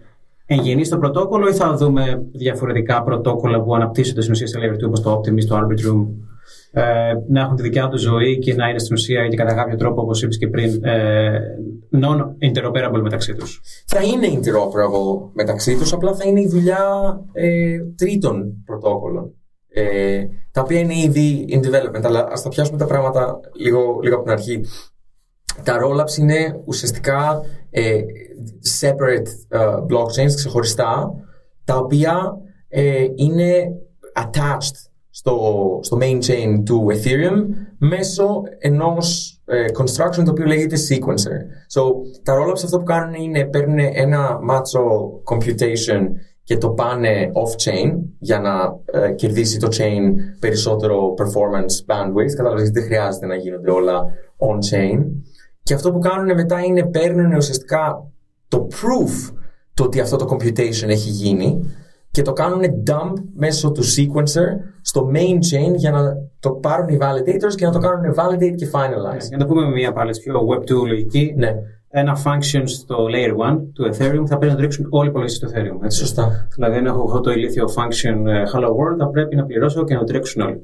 [0.46, 4.87] εγγενή στο πρωτόκολλο ή θα δούμε διαφορετικά πρωτόκολλα που αναπτύσσονται στην ουσία σε Layer 2
[4.87, 6.07] όπως το Optimus, το Arbitrum
[6.72, 6.83] ε,
[7.29, 10.03] να έχουν τη δικιά τους ζωή και να είναι στην ουσία και κατά κάποιο τρόπο,
[10.03, 11.38] όπως είπες και πριν, ε,
[12.03, 13.61] non-interoperable μεταξύ τους.
[13.87, 16.81] Θα είναι interoperable μεταξύ τους, απλά θα είναι η δουλειά
[17.33, 19.33] ε, τρίτων πρωτόκολλων
[19.74, 24.14] ε, τα οποία είναι ήδη in development, αλλά ας τα πιάσουμε τα πράγματα λίγο, λίγο
[24.14, 24.60] από την αρχή.
[25.62, 28.00] Τα rollups είναι ουσιαστικά ε,
[28.80, 31.12] separate uh, blockchains, ξεχωριστά,
[31.64, 32.37] τα οποία
[32.68, 33.72] ε, είναι
[34.14, 34.76] attached
[35.10, 37.42] στο, στο main chain του Ethereum
[37.78, 41.38] μέσω ενός ε, construction το οποίο λέγεται sequencer.
[41.74, 41.82] So,
[42.22, 44.80] τα rollups αυτό που κάνουν είναι παίρνουν ένα μάτσο
[45.24, 46.00] computation
[46.44, 52.35] και το πάνε off-chain για να ε, κερδίσει το chain περισσότερο performance bandwidth.
[52.37, 54.04] Κατάλαβες, δεν χρειάζεται να γίνονται όλα
[54.38, 55.04] on-chain.
[55.62, 58.11] Και αυτό που κάνουν μετά είναι παίρνουν ουσιαστικά
[58.48, 59.33] το proof
[59.74, 61.61] το ότι αυτό το computation έχει γίνει
[62.11, 64.46] και το κάνουν dump μέσω του sequencer
[64.80, 68.68] στο main chain για να το πάρουν οι validators και να το κάνουν validate και
[68.72, 69.28] finalize.
[69.28, 71.54] Για να το πούμε με μια πάλι πιο Web2 λογική, Ναι,
[71.96, 75.46] ένα function στο layer 1 του Ethereum θα πρέπει να το ρίξουν όλοι οι υπολογιστέ
[75.46, 75.85] του Ethereum.
[75.85, 75.98] Έτσι.
[75.98, 76.48] σωστά.
[76.54, 79.94] Δηλαδή, αν έχω εγώ το ηλίθιο function ε, Hello World, θα πρέπει να πληρώσω και
[79.94, 80.62] να το τρέξουν όλοι.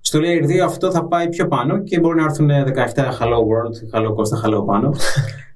[0.00, 2.52] Στο layer 2 αυτό θα πάει πιο πάνω και μπορεί να έρθουν 17
[2.94, 4.90] Hello World, Hello Costa, Hello πάνω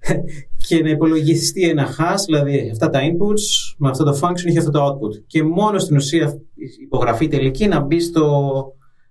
[0.67, 4.71] και να υπολογιστεί ένα hash, δηλαδή αυτά τα inputs με αυτό το function έχει αυτό
[4.71, 5.23] το output.
[5.27, 8.29] Και μόνο στην ουσία η υπογραφή τελική να μπει στο,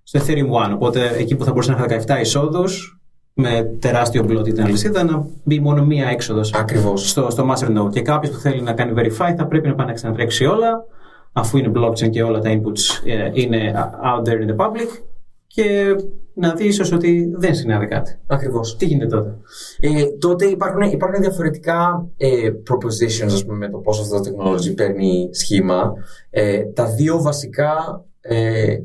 [0.02, 0.74] στο Ethereum 1.
[0.74, 2.93] Οπότε εκεί που θα μπορούσε να έχεις 17 εισόδους
[3.34, 7.08] με τεράστιο μπλότι την αλυσίδα να μπει μόνο μία έξοδος Ακριβώς.
[7.08, 7.90] στο, στο Master Node.
[7.90, 10.84] Και κάποιος που θέλει να κάνει verify θα πρέπει να πάει να ξανατρέξει όλα,
[11.32, 13.72] αφού είναι blockchain και όλα τα inputs ε, είναι
[14.04, 15.02] out there in the public,
[15.46, 15.96] και
[16.34, 18.18] να δει ίσως ότι δεν συνάδει κάτι.
[18.26, 18.76] Ακριβώς.
[18.76, 19.36] Τι γίνεται τότε;
[19.80, 24.74] Ε, τότε υπάρχουν, υπάρχουν διαφορετικά ε, propositions ας πούμε, με το πώς αυτό το technology
[24.76, 25.92] παίρνει σχήμα.
[26.30, 28.76] Ε, τα δύο βασικά ε,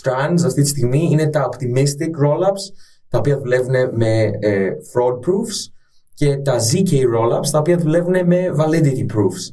[0.00, 2.74] strands αυτή τη στιγμή είναι τα optimistic rollups
[3.12, 5.72] τα οποία δουλεύουν με ε, fraud proofs
[6.14, 9.44] και τα ZK rollups τα οποία δουλεύουν με validity proofs.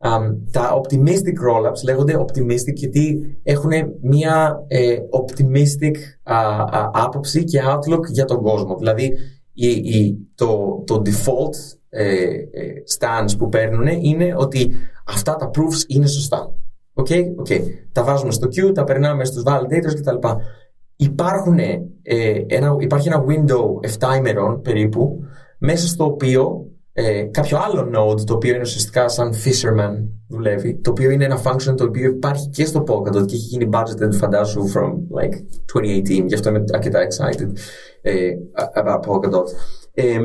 [0.00, 7.60] Um, τα optimistic rollups λέγονται optimistic γιατί έχουν μια ε, optimistic α, α, άποψη και
[7.66, 8.76] outlook για τον κόσμο.
[8.76, 9.12] Δηλαδή
[9.52, 14.70] η, η, το, το default ε, ε, stance που παίρνουν είναι ότι
[15.06, 16.54] αυτά τα proofs είναι σωστά.
[16.94, 17.22] Okay?
[17.46, 17.60] Okay.
[17.92, 20.28] Τα βάζουμε στο queue, τα περνάμε στους validators κτλ.
[21.00, 25.24] Υπάρχουν, ε, ένα, υπάρχει ένα window 7 ημερών περίπου
[25.58, 30.90] μέσα στο οποίο ε, κάποιο άλλο node το οποίο είναι ουσιαστικά σαν fisherman δουλεύει το
[30.90, 34.64] οποίο είναι ένα function το οποίο υπάρχει και στο Polkadot και έχει γίνει budgeted φαντάσου
[34.72, 35.34] from like
[35.80, 37.48] 2018 γι' αυτό είμαι αρκετά excited
[38.02, 38.30] ε,
[38.74, 39.46] about Polkadot.
[39.94, 40.18] Ε,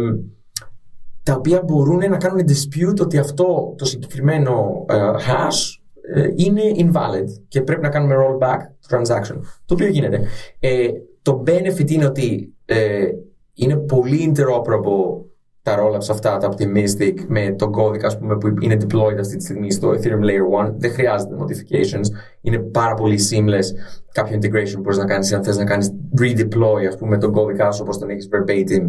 [1.24, 5.82] τα οποία μπορούν να κάνουν dispute ότι αυτό το συγκεκριμένο ε, hash
[6.16, 8.58] ε, είναι invalid και πρέπει να κάνουμε rollback.
[8.80, 9.40] το transaction.
[9.66, 10.22] Το οποίο γίνεται.
[10.60, 10.88] Ε,
[11.22, 13.08] το benefit είναι ότι ε,
[13.54, 15.24] είναι πολύ interoperable
[15.64, 19.44] τα rollups αυτά, τα optimistic με τον κώδικα ας πούμε, που είναι deployed αυτή τη
[19.44, 22.06] στιγμή στο Ethereum Layer 1 δεν χρειάζεται modifications.
[22.42, 23.66] Είναι πάρα πολύ seamless.
[24.12, 25.34] Κάποιο integration που μπορείς να κάνεις.
[25.34, 25.92] Αν θες να κάνεις
[26.22, 28.84] redeploy ας πούμε τον κώδικα σου όπως τον έχεις verbatim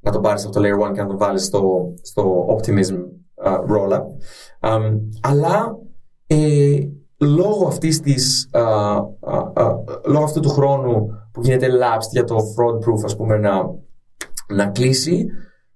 [0.00, 2.96] να τον πάρεις από το Layer 1 και να τον βάλεις στο, στο Optimism
[3.44, 4.02] uh, rollup.
[4.60, 5.78] Um, αλλά
[6.26, 6.78] ε,
[7.20, 9.74] λόγω αυτής της uh, uh, uh,
[10.06, 13.52] λόγω αυτού του χρόνου που γίνεται lapsed για το fraud proof ας πούμε να,
[14.54, 15.26] να κλείσει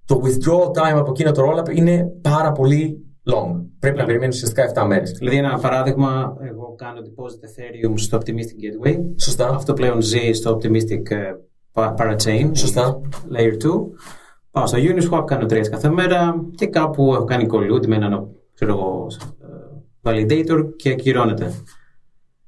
[0.07, 2.99] το withdrawal time από εκείνο το rollup είναι πάρα πολύ
[3.31, 3.65] long.
[3.79, 5.11] Πρέπει να περιμένεις ουσιαστικά 7 μέρες.
[5.11, 8.97] Δηλαδή, ένα παράδειγμα, εγώ κάνω deposit Ethereum στο Optimistic Gateway.
[9.17, 9.49] Σωστά.
[9.49, 11.33] Αυτό πλέον ζει στο Optimistic ε,
[11.73, 12.51] pa- Parachain.
[12.53, 13.01] Σωστά.
[13.33, 13.59] Layer 2.
[14.51, 18.73] Πάω στο Uniswap, κάνω trades κάθε μέρα και κάπου έχω κάνει collude με έναν ξέρω
[18.73, 19.07] εγώ,
[19.43, 19.44] ε,
[20.05, 21.53] validator και ακυρώνεται.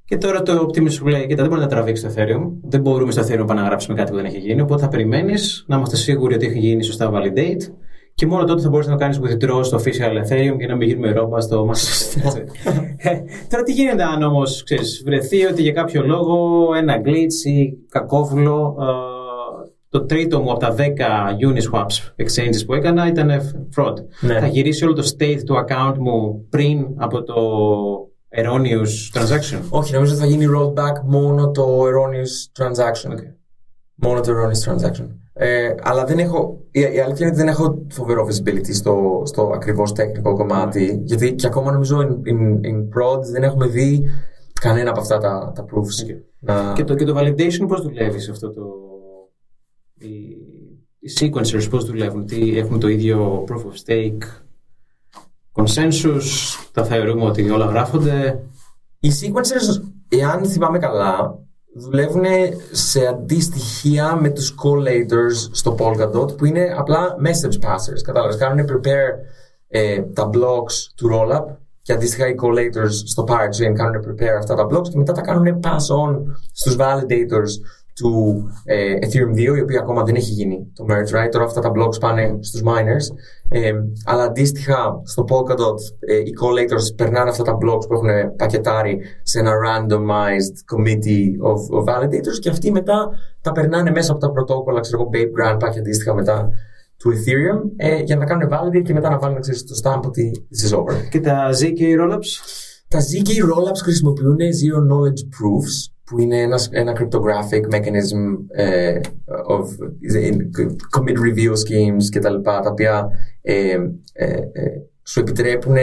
[0.04, 2.50] Και τώρα το Optimism σου λέει: Κοίτα, δεν μπορεί να τραβήξει το Ethereum.
[2.62, 4.60] Δεν μπορούμε στο Ethereum να γράψουμε κάτι που δεν έχει γίνει.
[4.60, 7.72] Οπότε θα περιμένεις να είμαστε σίγουροι ότι έχει γίνει σωστά validate.
[8.14, 11.12] Και μόνο τότε θα μπορέσει να κάνεις withdraw στο official Ethereum και να μην γίνουμε
[11.12, 12.34] ρόμπα στο Master.
[12.96, 14.64] Ε, τώρα τι γίνεται αν όμως
[15.04, 19.15] βρεθεί ότι για κάποιο λόγο ένα glitch ή κακόβουλο ε,
[19.88, 20.80] το τρίτο μου από τα 10
[21.52, 23.30] Uniswaps exchanges που έκανα ήταν
[23.76, 23.94] fraud.
[24.20, 24.38] Ναι.
[24.40, 27.34] Θα γυρίσει όλο το state του account μου πριν από το
[28.36, 33.14] erroneous transaction; Όχι, νομίζω ότι θα γίνει rollback μόνο το erroneous transaction.
[33.94, 35.06] Μόνο το erroneous transaction.
[35.38, 39.50] Ε, αλλά δεν έχω, η, η αλήθεια είναι ότι δεν έχω φοβερό visibility στο, στο
[39.54, 41.00] ακριβώς τεχνικό κομμάτι.
[41.04, 44.10] Γιατί και ακόμα νομίζω in, in, in prod δεν έχουμε δει
[44.60, 46.16] κανένα από αυτά τα, τα proofs.
[46.38, 46.72] Να...
[46.74, 48.62] Και το, και το validation πώς δουλεύει σε αυτό το...
[49.98, 50.08] Οι,
[50.98, 54.22] οι sequencers πώς δουλεύουν, τι, έχουν το ίδιο proof of stake
[55.52, 56.22] consensus,
[56.72, 58.42] τα θεωρούμε ότι όλα γράφονται.
[59.00, 61.38] Οι sequencers, εάν θυμάμαι καλά,
[61.74, 62.24] δουλεύουν
[62.70, 68.00] σε αντιστοιχεία με τους collators στο Polkadot που είναι απλά message passers.
[68.04, 69.12] Κατάλαβες, κάνουν prepare
[69.68, 74.66] ε, τα blocks του rollup και αντίστοιχα οι collators στο Parachain κάνουν prepare αυτά τα
[74.70, 77.52] blocks και μετά τα κάνουν pass on στους validators
[77.96, 81.30] του ε, Ethereum 2, η οποία ακόμα δεν έχει γίνει το merge, right?
[81.30, 83.16] Τώρα αυτά τα blocks πάνε στους miners.
[83.48, 83.72] Ε,
[84.04, 89.38] αλλά αντίστοιχα στο Polkadot ε, οι collators περνάνε αυτά τα blocks που έχουν πακετάρει σε
[89.38, 93.08] ένα randomized committee of, of validators και αυτοί μετά
[93.40, 96.48] τα περνάνε μέσα από τα πρωτόκολλα, ξέρω εγώ, Babe Grand, και αντίστοιχα μετά
[96.96, 100.46] του Ethereum ε, για να κάνουν validate και μετά να βάλουν ξέρεις, το stamp ότι
[100.50, 101.08] this is over.
[101.10, 102.30] Και τα ZK rollups?
[102.88, 109.00] Τα ZK rollups χρησιμοποιούν zero knowledge proofs που είναι ένας, ένα cryptographic mechanism ε,
[109.48, 109.64] of
[110.96, 113.08] commit review schemes και τα λοιπά τα οποία
[113.42, 113.76] ε,
[114.12, 114.40] ε,
[115.02, 115.76] σου επιτρέπουν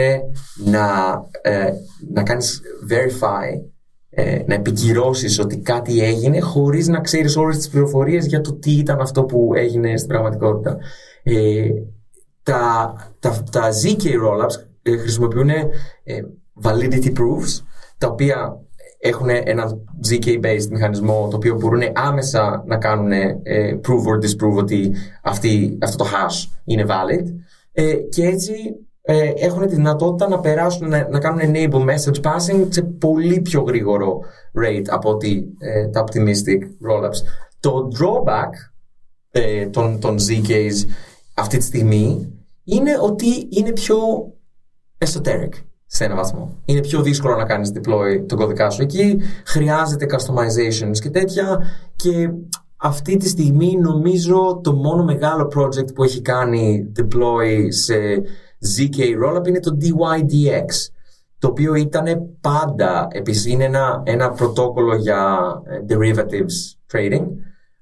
[0.64, 0.86] να,
[2.12, 3.60] να κάνεις verify
[4.46, 9.00] να επικυρώσεις ότι κάτι έγινε χωρίς να ξέρεις όλες τις πληροφορίες για το τι ήταν
[9.00, 10.78] αυτό που έγινε στην πραγματικότητα.
[12.42, 14.64] τα, τα, τα ZK rollups
[15.00, 15.50] χρησιμοποιούν
[16.62, 17.62] validity proofs
[17.98, 18.63] τα οποία
[19.06, 23.34] έχουν ένα ZK-based μηχανισμό το οποίο μπορούν άμεσα να κάνουν ε,
[23.82, 27.24] prove or disprove ότι αυτή, αυτό το hash είναι valid
[27.72, 28.54] ε, και έτσι
[29.02, 33.62] ε, έχουν τη δυνατότητα να περάσουν, να, να κάνουν enable message passing σε πολύ πιο
[33.62, 34.20] γρήγορο
[34.64, 37.18] rate από ότι ε, τα optimistic rollups.
[37.60, 38.50] Το drawback
[39.30, 40.88] ε, των, των ZKs
[41.34, 42.32] αυτή τη στιγμή
[42.64, 43.96] είναι ότι είναι πιο
[44.98, 45.52] esoteric
[45.96, 46.56] σε ένα βαθμό.
[46.64, 51.62] Είναι πιο δύσκολο να κάνεις deploy τον κωδικά σου εκεί, χρειάζεται customizations και τέτοια.
[51.96, 52.30] Και
[52.76, 57.94] αυτή τη στιγμή νομίζω το μόνο μεγάλο project που έχει κάνει deploy σε
[58.76, 60.66] ZK Rollup είναι το DYDX
[61.38, 62.04] το οποίο ήταν
[62.40, 67.26] πάντα, επίσης είναι ένα, ένα πρωτόκολλο για ε, derivatives trading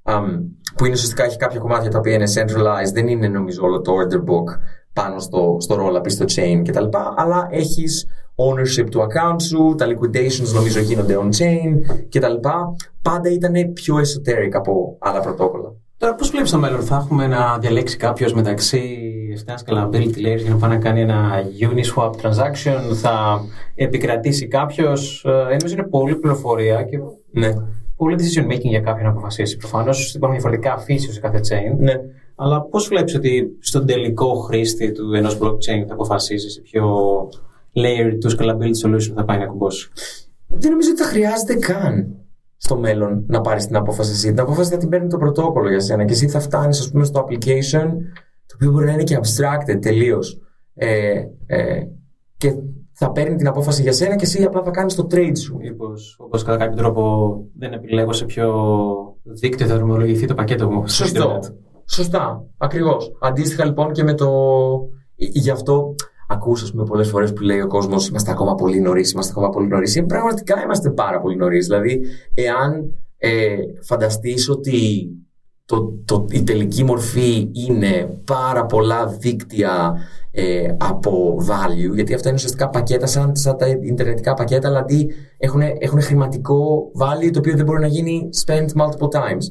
[0.03, 0.41] um,
[0.77, 3.93] που είναι ουσιαστικά έχει κάποια κομμάτια τα οποία είναι centralized, δεν είναι νομίζω όλο το
[3.93, 4.59] order book
[4.93, 6.85] πάνω στο, στο rollup ή στο chain κτλ.
[7.17, 12.49] Αλλά έχεις ownership του account σου, τα liquidations νομίζω γίνονται on-chain κτλ.
[13.03, 15.73] Πάντα ήταν πιο esoteric από άλλα πρωτόκολλα.
[16.03, 18.81] Τώρα, πώς βλέπεις το μέλλον, θα έχουμε να διαλέξει κάποιος μεταξύ
[19.47, 25.25] 7 scalability layers για να πάει να κάνει ένα Uniswap transaction, θα επικρατήσει κάποιος.
[25.25, 26.99] Ε, νομίζω είναι πολλή πληροφορία και
[27.31, 27.53] ναι.
[27.97, 29.57] πολύ decision making για κάποιον να αποφασίσει.
[29.57, 31.77] Προφανώς υπάρχουν διαφορετικά φύσει σε κάθε chain.
[31.79, 31.95] Ναι.
[32.35, 36.85] Αλλά πώς βλέπεις ότι στον τελικό χρήστη του ενός blockchain θα αποφασίσει σε ποιο
[37.75, 39.91] layer του scalability solution θα πάει να κουμπώσει;
[40.47, 42.17] Δεν νομίζω ότι θα χρειάζεται καν
[42.57, 44.29] στο μέλλον να πάρεις την απόφαση εσύ.
[44.29, 47.05] Την απόφαση θα την παίρνει το πρωτόκολλο για σένα και εσύ θα φτάνεις, ας πούμε,
[47.05, 47.87] στο application
[48.47, 50.41] το οποίο μπορεί να είναι και abstracted τελείως.
[50.75, 51.83] Ε, ε,
[52.37, 52.55] και
[52.93, 55.57] θα παίρνει την απόφαση για σένα και εσύ απλά θα κάνεις το trade σου.
[55.57, 58.55] Μήπως, όπως κατά κάποιο τρόπο, δεν επιλέγω σε ποιο
[59.23, 60.89] δίκτυο θα δρομολογηθεί το πακέτο μου.
[60.89, 61.41] Σωστό.
[61.87, 62.45] Σωστά.
[62.59, 63.13] Ακριβώς.
[63.21, 64.29] Αντίστοιχα λοιπόν και με το.
[65.17, 65.95] Γι' αυτό
[66.29, 69.49] ακούσα, ας πούμε, πολλές φορές που λέει ο κόσμος: Είμαστε ακόμα πολύ νωρίς, είμαστε ακόμα
[69.49, 69.97] πολύ νωρίς.
[69.97, 71.67] Ε, πραγματικά είμαστε πάρα πολύ νωρίς.
[71.67, 72.01] Δηλαδή,
[72.35, 75.09] εάν ε, φανταστείς ότι
[75.65, 79.97] το, το, η τελική μορφή είναι πάρα πολλά δίκτυα
[80.31, 85.61] ε, από value, γιατί αυτά είναι ουσιαστικά πακέτα σαν, σαν τα ιντερνετικά πακέτα, δηλαδή έχουν,
[85.79, 89.45] έχουν χρηματικό value το οποίο δεν μπορεί να γίνει spent multiple times.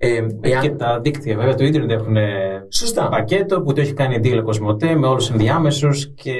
[0.00, 0.62] Ε, εάν...
[0.62, 2.16] Και τα δίκτυα βέβαια του Ιντερνετ έχουν
[2.68, 3.08] Σωστά.
[3.08, 6.32] πακέτο που το έχει κάνει deal Κοσμοτέ με όλους του ενδιάμεσους και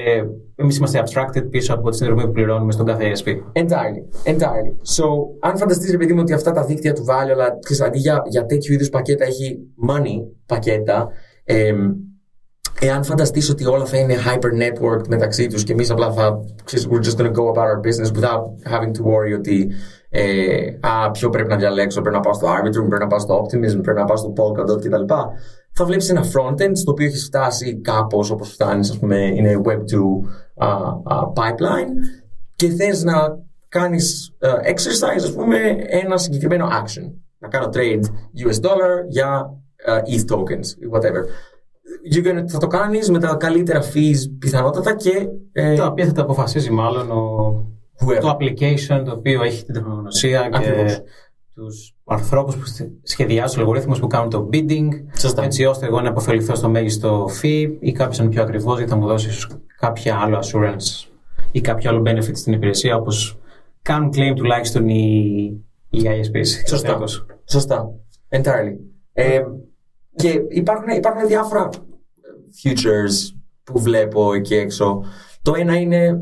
[0.57, 3.29] εμείς είμαστε abstracted πίσω από τη συνδρομή που πληρώνουμε στον κάθε ESP.
[3.62, 4.31] Entirely.
[4.31, 4.73] Entirely.
[4.97, 5.05] So,
[5.40, 8.47] αν φανταστείτε, παιδί μου, ότι αυτά τα δίκτυα του value, αλλά ξέρεις, αντί για, για
[8.47, 11.09] τέτοιου είδους πακέτα έχει money πακέτα,
[11.44, 11.73] ε,
[12.81, 16.88] εάν φανταστείς ότι όλα θα είναι hyper networked μεταξύ τους και εμείς απλά θα, ξέρεις,
[16.90, 19.71] we're just going to go about our business without having to worry ότι
[20.11, 23.42] ε, α, ποιο πρέπει να διαλέξω, πρέπει να πάω στο Arbitrum, πρέπει να πάω στο
[23.42, 25.14] Optimism, πρέπει να πάω στο Polkadot κτλ.
[25.73, 29.94] Θα βλέπεις ένα frontend στο οποίο έχει φτάσει κάπως όπως φτάνεις, ας πούμε, είναι Web2
[30.64, 30.77] uh,
[31.12, 31.90] uh, pipeline
[32.57, 37.12] και θες να κάνεις uh, exercise, ας πούμε, ένα συγκεκριμένο action.
[37.38, 38.03] Να κάνω trade
[38.47, 39.55] US dollar για
[39.88, 41.23] uh, ETH tokens, whatever.
[42.14, 45.29] Gonna, θα το κάνεις με τα καλύτερα fees πιθανότατα και.
[45.53, 47.78] Ε, τα οποία θα τα αποφασίζει μάλλον ο
[48.21, 51.03] το application το οποίο έχει την τεχνογνωσία και
[51.55, 52.63] τους ανθρώπους που
[53.03, 54.89] σχεδιάζουν τους αλγορίθμους που κάνουν το bidding.
[55.19, 55.45] Σωστά.
[55.45, 58.97] Έτσι ώστε εγώ να αποφεληθώ στο μέγιστο fee ή κάποιο είναι πιο ακριβώς γιατί θα
[58.97, 59.29] μου δώσει
[59.79, 61.09] κάποια άλλο assurance
[61.53, 63.39] ή κάποιο άλλο benefit στην υπηρεσία όπως
[63.83, 66.69] κάνουν claim τουλάχιστον οι, οι ISPs.
[66.69, 67.01] Σωστά.
[67.45, 67.91] Σωστά.
[68.29, 68.77] Entirely.
[69.13, 69.43] Ε,
[70.15, 71.69] και υπάρχουν, υπάρχουν διάφορα
[72.63, 73.35] futures
[73.65, 75.05] που βλέπω εκεί έξω.
[75.43, 76.21] Το ένα είναι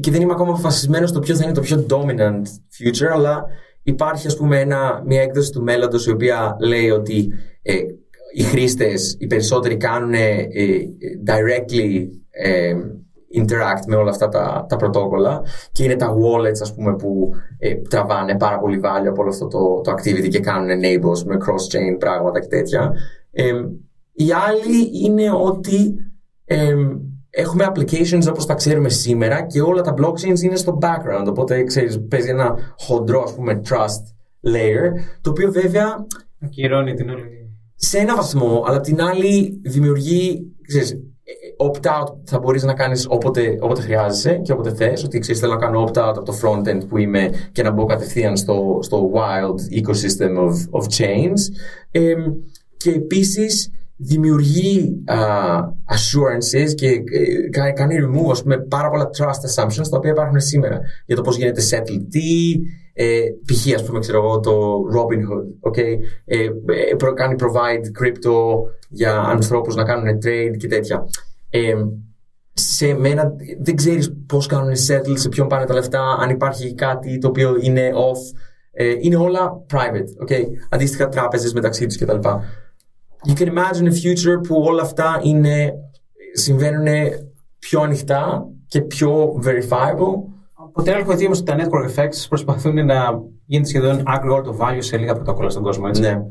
[0.00, 2.42] και δεν είμαι ακόμα αποφασισμένος στο ποιο θα είναι το πιο dominant
[2.78, 3.44] future, αλλά
[3.82, 7.74] υπάρχει ας πούμε ένα, μια έκδοση του μέλλοντος η οποία λέει ότι ε,
[8.34, 10.48] οι χρήστες, οι περισσότεροι κάνουν ε,
[11.26, 12.74] directly ε,
[13.34, 17.74] interact με όλα αυτά τα, τα πρωτόκολλα και είναι τα wallets ας πούμε που ε,
[17.74, 21.98] τραβάνε πάρα πολύ value από όλο αυτό το, το activity και κάνουν enables με cross-chain
[21.98, 22.92] πράγματα και τέτοια.
[23.32, 23.52] Ε,
[24.12, 25.94] η άλλη είναι ότι
[26.44, 26.74] ε,
[27.30, 32.00] έχουμε applications όπως τα ξέρουμε σήμερα και όλα τα blockchains είναι στο background οπότε ξέρεις
[32.08, 34.02] παίζει ένα χοντρό ας πούμε trust
[34.54, 34.90] layer
[35.20, 36.06] το οποίο βέβαια
[36.42, 37.50] Ακυρώνει την όλη.
[37.74, 40.98] σε ένα βαθμό, αλλά απ' την άλλη δημιουργεί, ξέρεις,
[41.56, 45.58] opt-out θα μπορείς να κάνεις όποτε, όποτε χρειάζεσαι και όποτε θες, ότι ξέρεις θέλω να
[45.58, 50.38] κάνω opt-out από το front-end που είμαι και να μπω κατευθείαν στο, στο wild ecosystem
[50.38, 51.38] of, of chains
[51.90, 52.14] ε,
[52.76, 53.70] και επίσης
[54.02, 55.60] δημιουργεί uh,
[55.94, 60.80] assurances και ε, κάνει remove ας πούμε, πάρα πολλά trust assumptions τα οποία υπάρχουν σήμερα
[61.06, 62.52] για το πώς γίνεται settle τι,
[62.92, 63.74] ε, π.χ.
[63.74, 68.32] ας πούμε ξέρω εγώ το Robinhood okay, ε, ε, προ, κάνει provide crypto
[68.88, 71.04] για ανθρώπους να κάνουν trade και τέτοια.
[71.50, 71.74] Ε,
[72.52, 77.18] σε μένα δεν ξέρεις πώς κάνουν settle, σε ποιον πάνε τα λεφτά αν υπάρχει κάτι
[77.18, 78.38] το οποίο είναι off.
[78.72, 82.28] Ε, είναι όλα private okay, αντίστοιχα τράπεζες μεταξύ τους κτλ
[83.26, 85.72] you can imagine a future που όλα αυτά είναι,
[86.32, 86.86] συμβαίνουν
[87.58, 90.30] πιο ανοιχτά και πιο verifiable.
[90.54, 94.44] Από την άλλη έχω δει όμως ότι τα network effects προσπαθούν να γίνεται σχεδόν aggregate
[94.44, 95.84] το value σε λίγα πρωτόκολλα στον κόσμο.
[95.88, 96.00] Έτσι.
[96.00, 96.22] Ναι.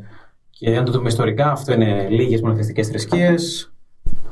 [0.49, 3.73] Και αν το δούμε ιστορικά, αυτό είναι λίγες μονοθεστικές θρησκείες.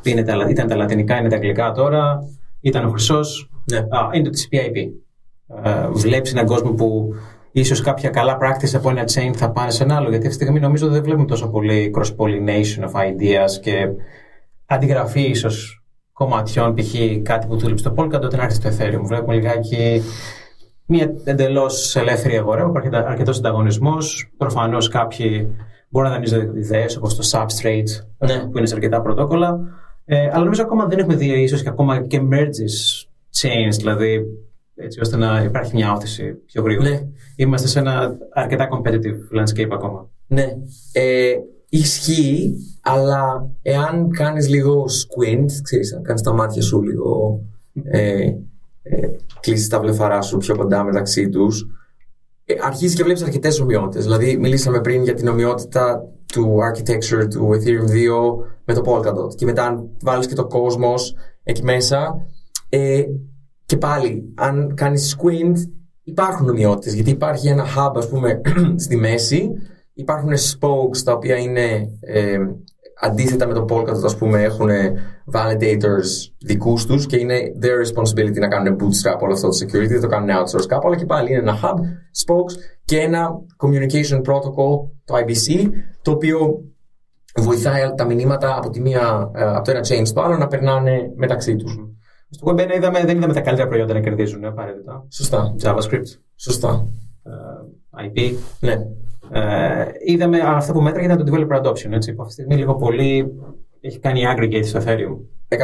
[0.04, 2.20] Ήταν τα λατινικά, είναι τα αγγλικά τώρα.
[2.62, 3.50] Ήταν ο Χρυσός.
[3.72, 3.78] Ναι.
[4.14, 4.90] Είναι το TCP/IP.
[5.64, 7.14] Ε, Βλέπεις έναν κόσμο που
[7.60, 10.10] ίσως κάποια καλά practice από ένα chain θα πάνε σε ένα άλλο.
[10.10, 13.90] Γιατί αυτή τη στιγμή νομίζω δεν βλέπουμε τόσο πολύ cross-pollination of ideas και
[14.66, 16.94] αντιγραφή ίσως κομματιών, π.χ.
[17.24, 19.02] κάτι που δούλεψε στο Polkadot να έρθει στο Ethereum.
[19.04, 20.02] Βλέπουμε λιγάκι
[20.86, 24.32] μια εντελώς ελεύθερη αγορά, που υπάρχει αρκετός ανταγωνισμός.
[24.38, 25.48] Προφανώς κάποιοι
[25.90, 28.40] μπορούν να δανείζονται ιδέες όπως το Substrate, Ναι.
[28.40, 29.60] που είναι σε αρκετά πρωτόκολλα.
[30.06, 33.06] Ε, αλλά νομίζω ακόμα δεν έχουμε δει ίσως και ακόμα και merges
[33.42, 34.26] chains, δηλαδή
[34.78, 36.90] έτσι ώστε να υπάρχει μια όθηση πιο γρήγορα.
[36.90, 37.02] Ναι.
[37.36, 40.10] Είμαστε σε ένα αρκετά competitive landscape ακόμα.
[40.28, 40.58] Ναι.
[40.92, 41.34] Ε,
[41.70, 47.42] ισχύει, αλλά εάν κάνεις λίγο squint, ξέρεις, αν κάνεις τα μάτια σου λίγο,
[47.84, 48.32] ε,
[48.82, 49.08] ε,
[49.40, 51.68] κλείσεις τα βλεφαρά σου πιο κοντά μεταξύ τους,
[52.46, 54.04] ε, αρχίζεις και βλέπεις αρκετές ομοιότητες.
[54.04, 59.36] Δηλαδή, μιλήσαμε πριν για την ομοιότητα του architecture του Ethereum 2 με το Polkadot.
[59.36, 62.16] Και μετά, αν βάλεις και το κόσμος εκεί μέσα,
[62.70, 63.04] ε,
[63.68, 65.56] και πάλι, αν κάνεις squint,
[66.04, 66.94] υπάρχουν ομοιότητες.
[66.94, 68.42] Γιατί υπάρχει ένα hub, ας πούμε,
[68.86, 69.52] στη μέση,
[69.94, 72.38] υπάρχουν spokes τα οποία είναι ε,
[73.02, 74.70] αντίθετα με το Polkadot, ας πούμε, έχουν
[75.34, 80.02] validators δικούς τους και είναι their responsibility να κάνουν bootstrap όλο αυτό το security, δεν
[80.02, 81.78] το κάνουν outsource κάπου, αλλά και πάλι είναι ένα hub,
[82.26, 82.54] spokes
[82.86, 85.70] και ένα communication protocol, το IBC,
[86.02, 86.64] το οποίο
[87.36, 91.12] βοηθάει τα μηνύματα από, τη μία, ε, από το ένα chain στο άλλο να περνάνε
[91.16, 91.80] μεταξύ τους.
[92.30, 95.06] Στο Web 1 είδαμε, δεν είδαμε τα καλύτερα προϊόντα να κερδίζουν απαραίτητα.
[95.10, 95.56] Σωστά.
[95.64, 96.88] JavaScript, Σωστά.
[97.24, 97.32] ε,
[98.06, 98.34] IP.
[98.60, 98.74] Ναι.
[99.32, 101.92] Ε, είδαμε αυτά που μέτραγε ήταν το developer adoption.
[101.92, 103.34] Έτσι, που αυτή τη στιγμή λίγο πολύ
[103.82, 105.18] έχει κάνει aggregate στο Ethereum.
[105.48, 105.58] 100%.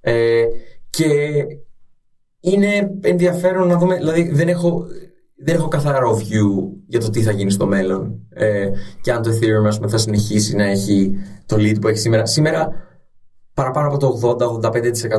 [0.00, 0.44] Ε,
[0.90, 1.06] και
[2.40, 4.84] είναι ενδιαφέρον να δούμε, δηλαδή δεν έχω,
[5.44, 8.68] δεν έχω καθαρό view για το τι θα γίνει στο μέλλον ε,
[9.00, 11.12] και αν το Ethereum ας πούμε, θα συνεχίσει να έχει
[11.46, 12.26] το lead που έχει σήμερα.
[12.26, 12.72] Σήμερα
[13.54, 14.36] παραπάνω από το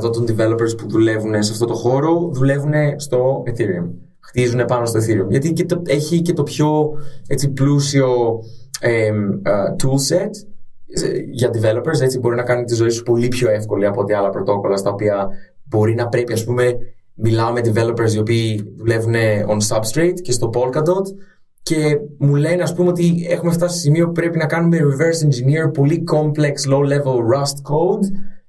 [0.07, 3.89] 80-85% των developers που δουλεύουν σε αυτό το χώρο δουλεύουν στο Ethereum.
[4.19, 5.29] Χτίζουν πάνω στο Ethereum.
[5.29, 6.93] Γιατί και το, έχει και το πιο
[7.27, 8.39] έτσι, πλούσιο
[8.79, 9.11] ε, ε,
[9.83, 10.29] toolset
[11.31, 12.01] για developers.
[12.01, 14.89] Έτσι μπορεί να κάνει τη ζωή σου πολύ πιο εύκολη από ό,τι άλλα πρωτόκολλα στα
[14.89, 15.27] οποία
[15.63, 16.77] μπορεί να πρέπει, ας πούμε,
[17.13, 19.13] μιλάω με developers οι οποίοι δουλεύουν
[19.47, 21.05] on Substrate και στο Polkadot
[21.63, 25.25] και μου λένε, ας πούμε, ότι έχουμε φτάσει σε σημείο που πρέπει να κάνουμε reverse
[25.27, 28.05] engineer πολύ complex low-level Rust code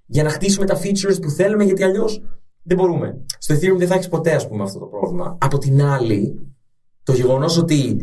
[0.07, 2.23] για να χτίσουμε τα features που θέλουμε, γιατί αλλιώς
[2.63, 3.25] δεν μπορούμε.
[3.39, 5.37] Στο Ethereum δεν θα έχεις ποτέ, ας πούμε, αυτό το πρόβλημα.
[5.41, 6.53] Από την άλλη,
[7.03, 7.97] το γεγονός ότι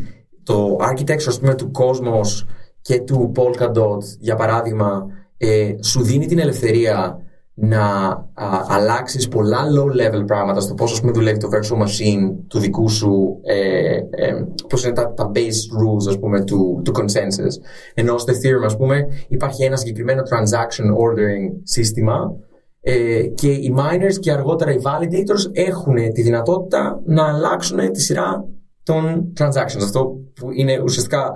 [0.43, 2.47] το architecture, ας πούμε, του Cosmos
[2.81, 5.05] και του Polkadot, για παράδειγμα,
[5.37, 7.20] ε, σου δίνει την ελευθερία
[7.63, 7.85] να
[8.33, 12.89] α, αλλάξεις πολλά low-level πράγματα στο πώς, ας πούμε, δουλεύει το virtual machine του δικού
[12.89, 17.63] σου, ε, ε, πώς είναι τα, τα base rules, ας πούμε, του, του consensus.
[17.93, 22.35] Ενώ στο Ethereum, ας πούμε, υπάρχει ένα συγκεκριμένο transaction ordering σύστημα
[22.81, 28.45] ε, και οι miners και αργότερα οι validators έχουν τη δυνατότητα να αλλάξουν τη σειρά
[28.83, 29.83] των transactions.
[29.83, 31.31] Αυτό που είναι ουσιαστικά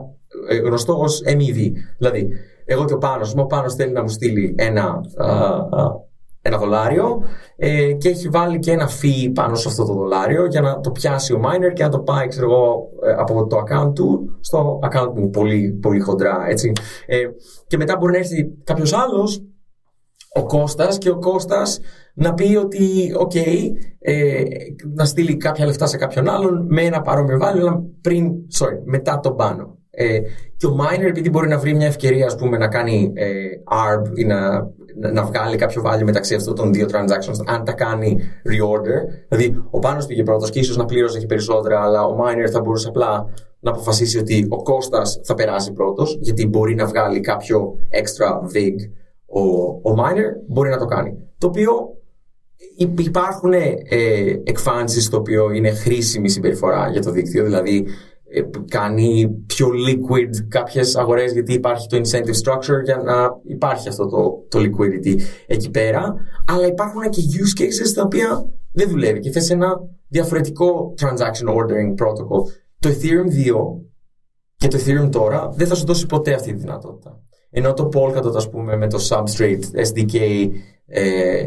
[0.49, 1.71] ε, γνωστό ως MEV.
[1.97, 2.27] Δηλαδή,
[2.65, 6.03] εγώ και ο Πάνος, ο Πάνος θέλει να μου στείλει ένα, α, α,
[6.47, 7.23] ένα δολάριο
[7.55, 10.91] ε, και έχει βάλει και ένα fee πάνω σε αυτό το δολάριο για να το
[10.91, 14.79] πιάσει ο miner και να το πάει ξέρω εγώ, ε, από το account του στο
[14.83, 16.45] account μου πολύ, πολύ χοντρά.
[16.49, 16.71] Έτσι.
[17.05, 17.17] Ε,
[17.67, 19.43] και μετά μπορεί να έρθει κάποιος άλλος
[20.33, 21.79] ο Κώστας και ο Κώστας
[22.13, 23.35] να πει ότι, οκ,
[23.99, 24.43] ε,
[24.93, 29.19] να στείλει κάποια λεφτά σε κάποιον άλλον με ένα παρόμοιο value, αλλά πριν, sorry, μετά
[29.19, 29.77] τον πάνω.
[29.95, 30.19] Ε,
[30.57, 33.31] και ο miner, επειδή μπορεί να βρει μια ευκαιρία, ας πούμε, να κάνει ε,
[33.69, 34.71] ARB ή να,
[35.13, 39.79] να βγάλει κάποιο value μεταξύ αυτών των δύο transactions, αν τα κάνει reorder, δηλαδή ο
[39.79, 43.27] Πάνος πήγε πρώτος και ίσως να πλήρωσε και περισσότερα, αλλά ο miner θα μπορούσε απλά
[43.59, 48.75] να αποφασίσει ότι ο Κώστας θα περάσει πρώτος, γιατί μπορεί να βγάλει κάποιο extra vig
[49.25, 49.41] ο,
[49.91, 51.17] ο miner, μπορεί να το κάνει.
[51.37, 51.71] Το οποίο
[52.97, 53.69] υπάρχουν ε,
[54.43, 58.14] εκφάνσεις το οποίο είναι χρήσιμη συμπεριφορά για το δίκτυο, δηλαδή ε,
[58.67, 64.45] κάνει πιο liquid κάποιες αγορές γιατί υπάρχει το incentive structure για να υπάρχει αυτό το,
[64.49, 66.15] το liquidity εκεί πέρα.
[66.47, 72.05] Αλλά υπάρχουν και use cases τα οποία δεν δουλεύει και θες ένα διαφορετικό transaction ordering
[72.05, 72.43] protocol.
[72.79, 73.85] Το Ethereum 2
[74.55, 77.19] και το Ethereum τώρα δεν θα σου δώσει ποτέ αυτή τη δυνατότητα.
[77.49, 79.59] Ενώ το Polkadot ας πούμε με το Substrate
[79.93, 80.47] SDK
[80.85, 81.45] ε,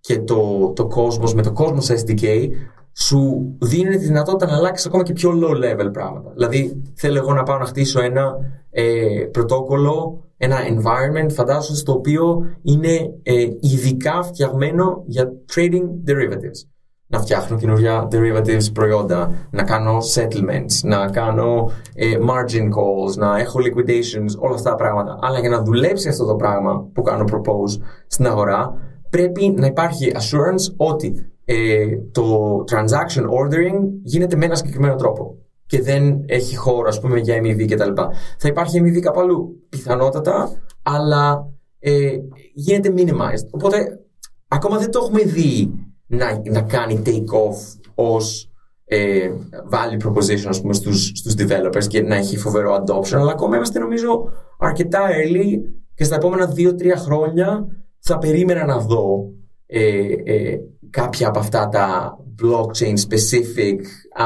[0.00, 2.48] και το, το Cosmos με το Cosmos SDK
[2.92, 6.30] σου δίνουν τη δυνατότητα να αλλάξεις ακόμα και πιο low level πράγματα.
[6.34, 8.36] Δηλαδή, θέλω εγώ να πάω να χτίσω ένα
[8.70, 16.68] ε, πρωτόκολλο, ένα environment, φαντάζομαι, στο οποίο είναι ε, ειδικά φτιαγμένο για trading derivatives.
[17.06, 23.58] Να φτιάχνω καινούργια derivatives προϊόντα, να κάνω settlements, να κάνω ε, margin calls, να έχω
[23.58, 25.18] liquidations, όλα αυτά τα πράγματα.
[25.22, 28.74] Αλλά για να δουλέψει αυτό το πράγμα που κάνω propose στην αγορά,
[29.10, 35.82] πρέπει να υπάρχει assurance ότι ε, το transaction ordering γίνεται με ένα συγκεκριμένο τρόπο και
[35.82, 37.92] δεν έχει χώρο, ας πούμε, για MEV κτλ.
[38.38, 40.50] Θα υπάρχει MEV κάπου αλλού, πιθανότατα,
[40.82, 42.16] αλλά ε,
[42.54, 43.46] γίνεται minimized.
[43.50, 44.00] Οπότε,
[44.48, 45.70] ακόμα δεν το έχουμε δει
[46.06, 48.50] να, να κάνει take-off ως
[48.84, 49.30] ε,
[49.70, 53.78] value proposition, ας πούμε, στους, στους developers και να έχει φοβερό adoption, αλλά ακόμα είμαστε,
[53.78, 54.24] νομίζω,
[54.58, 55.58] αρκετά early
[55.94, 57.66] και στα επόμενα 2-3 χρόνια
[57.98, 59.30] θα περίμενα να δω
[59.66, 60.58] ε, ε,
[60.90, 63.76] κάποια από αυτά τα blockchain specific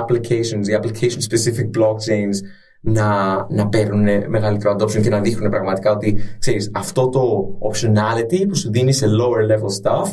[0.00, 2.36] applications, οι application specific blockchains
[2.80, 8.56] να, να παίρνουν μεγαλύτερο adoption και να δείχνουν πραγματικά ότι ξέρεις, αυτό το optionality που
[8.56, 10.08] σου δίνει σε lower level stuff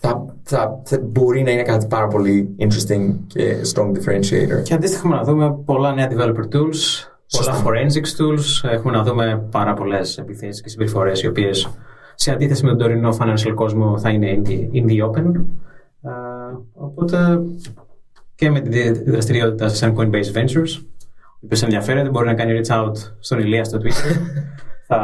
[0.00, 4.62] θα, θα, θα, μπορεί να είναι κάτι πάρα πολύ interesting και strong differentiator.
[4.62, 9.74] Και αντίστοιχα να δούμε πολλά νέα developer tools, πολλά forensics tools, έχουμε να δούμε πάρα
[9.74, 11.68] πολλές επιθέσεις και συμπεριφορές οι οποίες
[12.22, 15.26] σε αντίθεση με τον τωρινό financial κόσμο θα είναι in the, in the open.
[16.02, 17.40] Uh, οπότε
[18.34, 20.82] και με τη δραστηριότητα σαν Coinbase Ventures,
[21.24, 24.16] ο οποίος ενδιαφέρεται μπορεί να κάνει reach out στον Ηλία στο Twitter.
[24.88, 24.98] θα,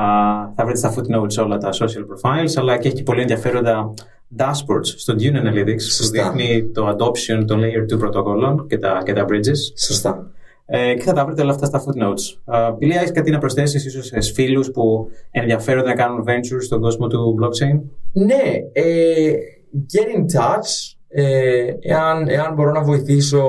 [0.57, 3.95] θα βρείτε στα footnotes όλα τα social profiles, αλλά και έχει πολύ ενδιαφέροντα
[4.37, 6.31] dashboards στο Dune Analytics Σωστά.
[6.31, 9.79] που δείχνει το adoption των layer 2 πρωτοκόλλων και τα, και τα bridges.
[9.87, 10.31] Σωστά.
[10.69, 12.55] Ε, και θα τα βρείτε όλα αυτά στα footnotes.
[12.55, 16.81] Uh, Ηλία, έχεις κάτι να προσθέσεις ίσως σε φίλους που ενδιαφέρονται να κάνουν ventures στον
[16.81, 17.81] κόσμο του blockchain;
[18.13, 18.43] Ναι,
[18.73, 19.33] ε,
[19.73, 20.95] get in touch.
[21.09, 23.43] Ε, εάν, εάν μπορώ να βοηθήσω,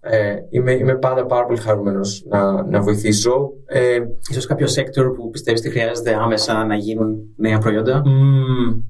[0.00, 3.50] ε, είμαι, είμαι πάντα πάρα πολύ χαρούμενος να, να βοηθήσω.
[3.66, 3.98] Ε,
[4.30, 8.82] ίσως κάποιο sector που πιστεύεις ότι χρειάζεται άμεσα να γίνουν νέα προϊόντα; Mm,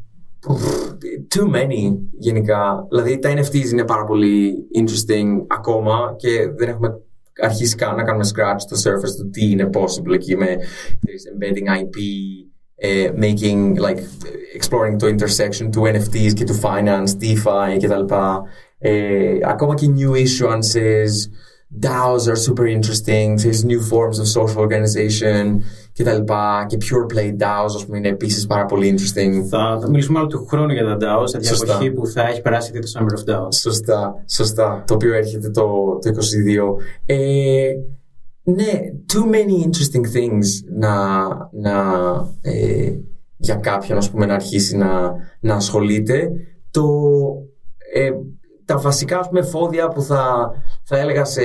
[1.35, 2.87] too many γενικά.
[2.89, 7.01] Δηλαδή τα NFTs είναι πάρα πολύ interesting ακόμα και δεν έχουμε
[7.42, 10.58] αρχίσει να κάνουμε scratch το surface του τι είναι possible εκεί με
[11.34, 11.98] embedding IP,
[12.84, 14.00] uh, making, like,
[14.58, 18.14] exploring το intersection του NFTs και του finance, DeFi κτλ.
[18.14, 21.12] Uh, ακόμα και new issuances,
[21.80, 25.64] DAOs are super interesting, there's new forms of social organization
[25.99, 26.67] και τα λοιπά.
[26.69, 29.47] Και pure play DAOs, ας πούμε, είναι επίσης πάρα πολύ interesting.
[29.49, 32.41] Θα, θα μιλήσουμε άλλο του χρόνου για τα DAOs, σε μια εποχή που θα έχει
[32.41, 33.55] περάσει το Summer of DAOs.
[33.55, 34.85] Σωστά, σωστά.
[34.87, 36.15] Το οποίο έρχεται το, το 22.
[37.07, 37.71] Ε,
[38.43, 38.73] ναι,
[39.13, 40.47] too many interesting things
[40.79, 41.75] να, να,
[42.41, 42.93] ε,
[43.37, 46.31] για κάποιον ας πούμε, να αρχίσει να, να ασχολείται.
[46.71, 46.85] Το,
[47.95, 48.11] ε,
[48.69, 50.51] τα βασικά ας πούμε, φόδια που θα,
[50.85, 51.43] θα έλεγα σε,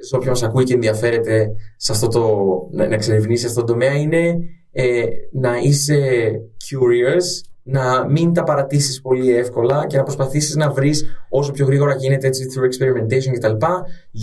[0.00, 2.36] σε όποιον μας ακούει και ενδιαφέρεται σε αυτό το,
[2.70, 4.38] να, να εξερευνήσει αυτό το τομέα είναι
[4.72, 6.30] ε, να είσαι
[6.64, 11.94] curious, να μην τα παρατήσεις πολύ εύκολα και να προσπαθήσεις να βρεις όσο πιο γρήγορα
[11.94, 13.66] γίνεται έτσι through experimentation κτλ.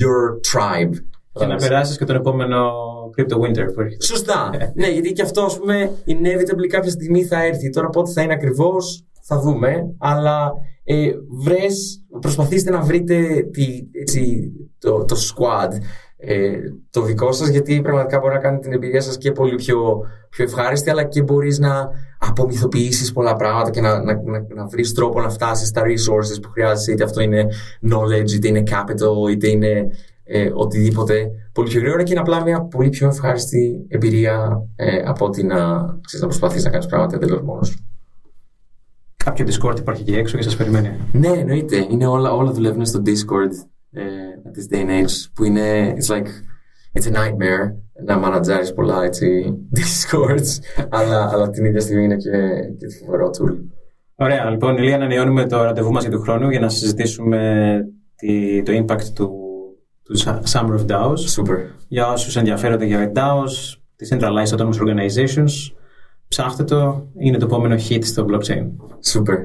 [0.01, 0.93] your tribe.
[1.31, 2.71] Και να περάσεις και τον επόμενο
[3.17, 4.05] Crypto Winter που έρχεται.
[4.05, 4.49] Σωστά.
[4.79, 7.69] ναι, γιατί και αυτό, ας πούμε, inevitably κάποια στιγμή θα έρθει.
[7.69, 9.95] Τώρα πότε θα είναι ακριβώς, θα δούμε.
[9.97, 10.51] Αλλά
[10.83, 11.11] ε,
[11.43, 15.71] βρες, προσπαθήστε να βρείτε τη, έτσι, το, το squad
[16.17, 16.57] ε,
[16.89, 20.43] το δικό σας γιατί πραγματικά μπορεί να κάνει την εμπειρία σας και πολύ πιο, πιο
[20.43, 25.21] ευχάριστη αλλά και μπορείς να απομυθοποιήσεις πολλά πράγματα και να, να, να, να βρεις τρόπο
[25.21, 27.47] να φτάσεις στα resources που χρειάζεσαι είτε αυτό είναι
[27.91, 29.87] knowledge είτε είναι capital είτε είναι
[30.23, 35.25] ε, οτιδήποτε πολύ πιο γρήγορα και είναι απλά μια πολύ πιο ευχάριστη εμπειρία ε, από
[35.25, 35.55] ότι να,
[36.01, 37.85] ξέρεις, να προσπαθείς να κάνεις πράγματα εντελώς μόνος σου.
[39.25, 40.91] Κάποιο Discord υπάρχει εκεί έξω και σας περιμένει.
[41.11, 41.87] Ναι, εννοείται.
[41.89, 43.51] Είναι όλα, όλα δουλεύουν στο Discord
[43.91, 44.01] ε,
[44.55, 46.27] this day and age που είναι, it's like,
[46.93, 47.73] it's a nightmare
[48.05, 52.29] να μανατζάρεις πολλά έτσι Discords αλλά, αλλά την ίδια στιγμή είναι και,
[52.77, 53.55] και φοβερό tool.
[54.15, 57.79] Ωραία, λοιπόν, Ηλία, ανανεώνουμε το ραντεβού μας για του χρόνου για να συζητήσουμε
[58.15, 59.29] τη, το impact του,
[60.03, 60.19] του
[60.51, 61.41] Summer of DAOs.
[61.41, 61.57] Super.
[61.87, 65.51] Για όσους ενδιαφέρονται για DAOs, τις Centralized Autonomous Organizations,
[66.27, 68.65] ψάχτε το, είναι το επόμενο hit στο blockchain.
[69.13, 69.37] Super,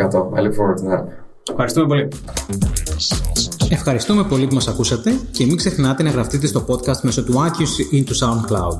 [0.00, 0.36] 100%.
[0.36, 1.04] I look forward to that.
[1.50, 2.08] Ευχαριστούμε πολύ.
[3.68, 7.92] Ευχαριστούμε πολύ που μας ακούσατε και μην ξεχνάτε να γραφτείτε στο podcast μέσω του iTunes
[7.92, 8.78] ή του SoundCloud.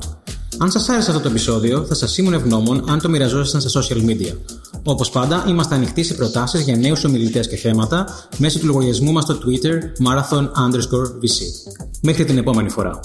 [0.57, 4.09] Αν σας άρεσε αυτό το επεισόδιο, θα σας ήμουν ευγνώμων αν το μοιραζόσασταν στα social
[4.09, 4.37] media.
[4.83, 9.23] Όπως πάντα, είμαστε ανοιχτοί σε προτάσεις για νέους ομιλητές και θέματα μέσω του λογαριασμού μας
[9.23, 9.73] στο Twitter
[10.07, 11.39] marathon underscore VC.
[12.01, 12.99] Μέχρι την επόμενη φορά.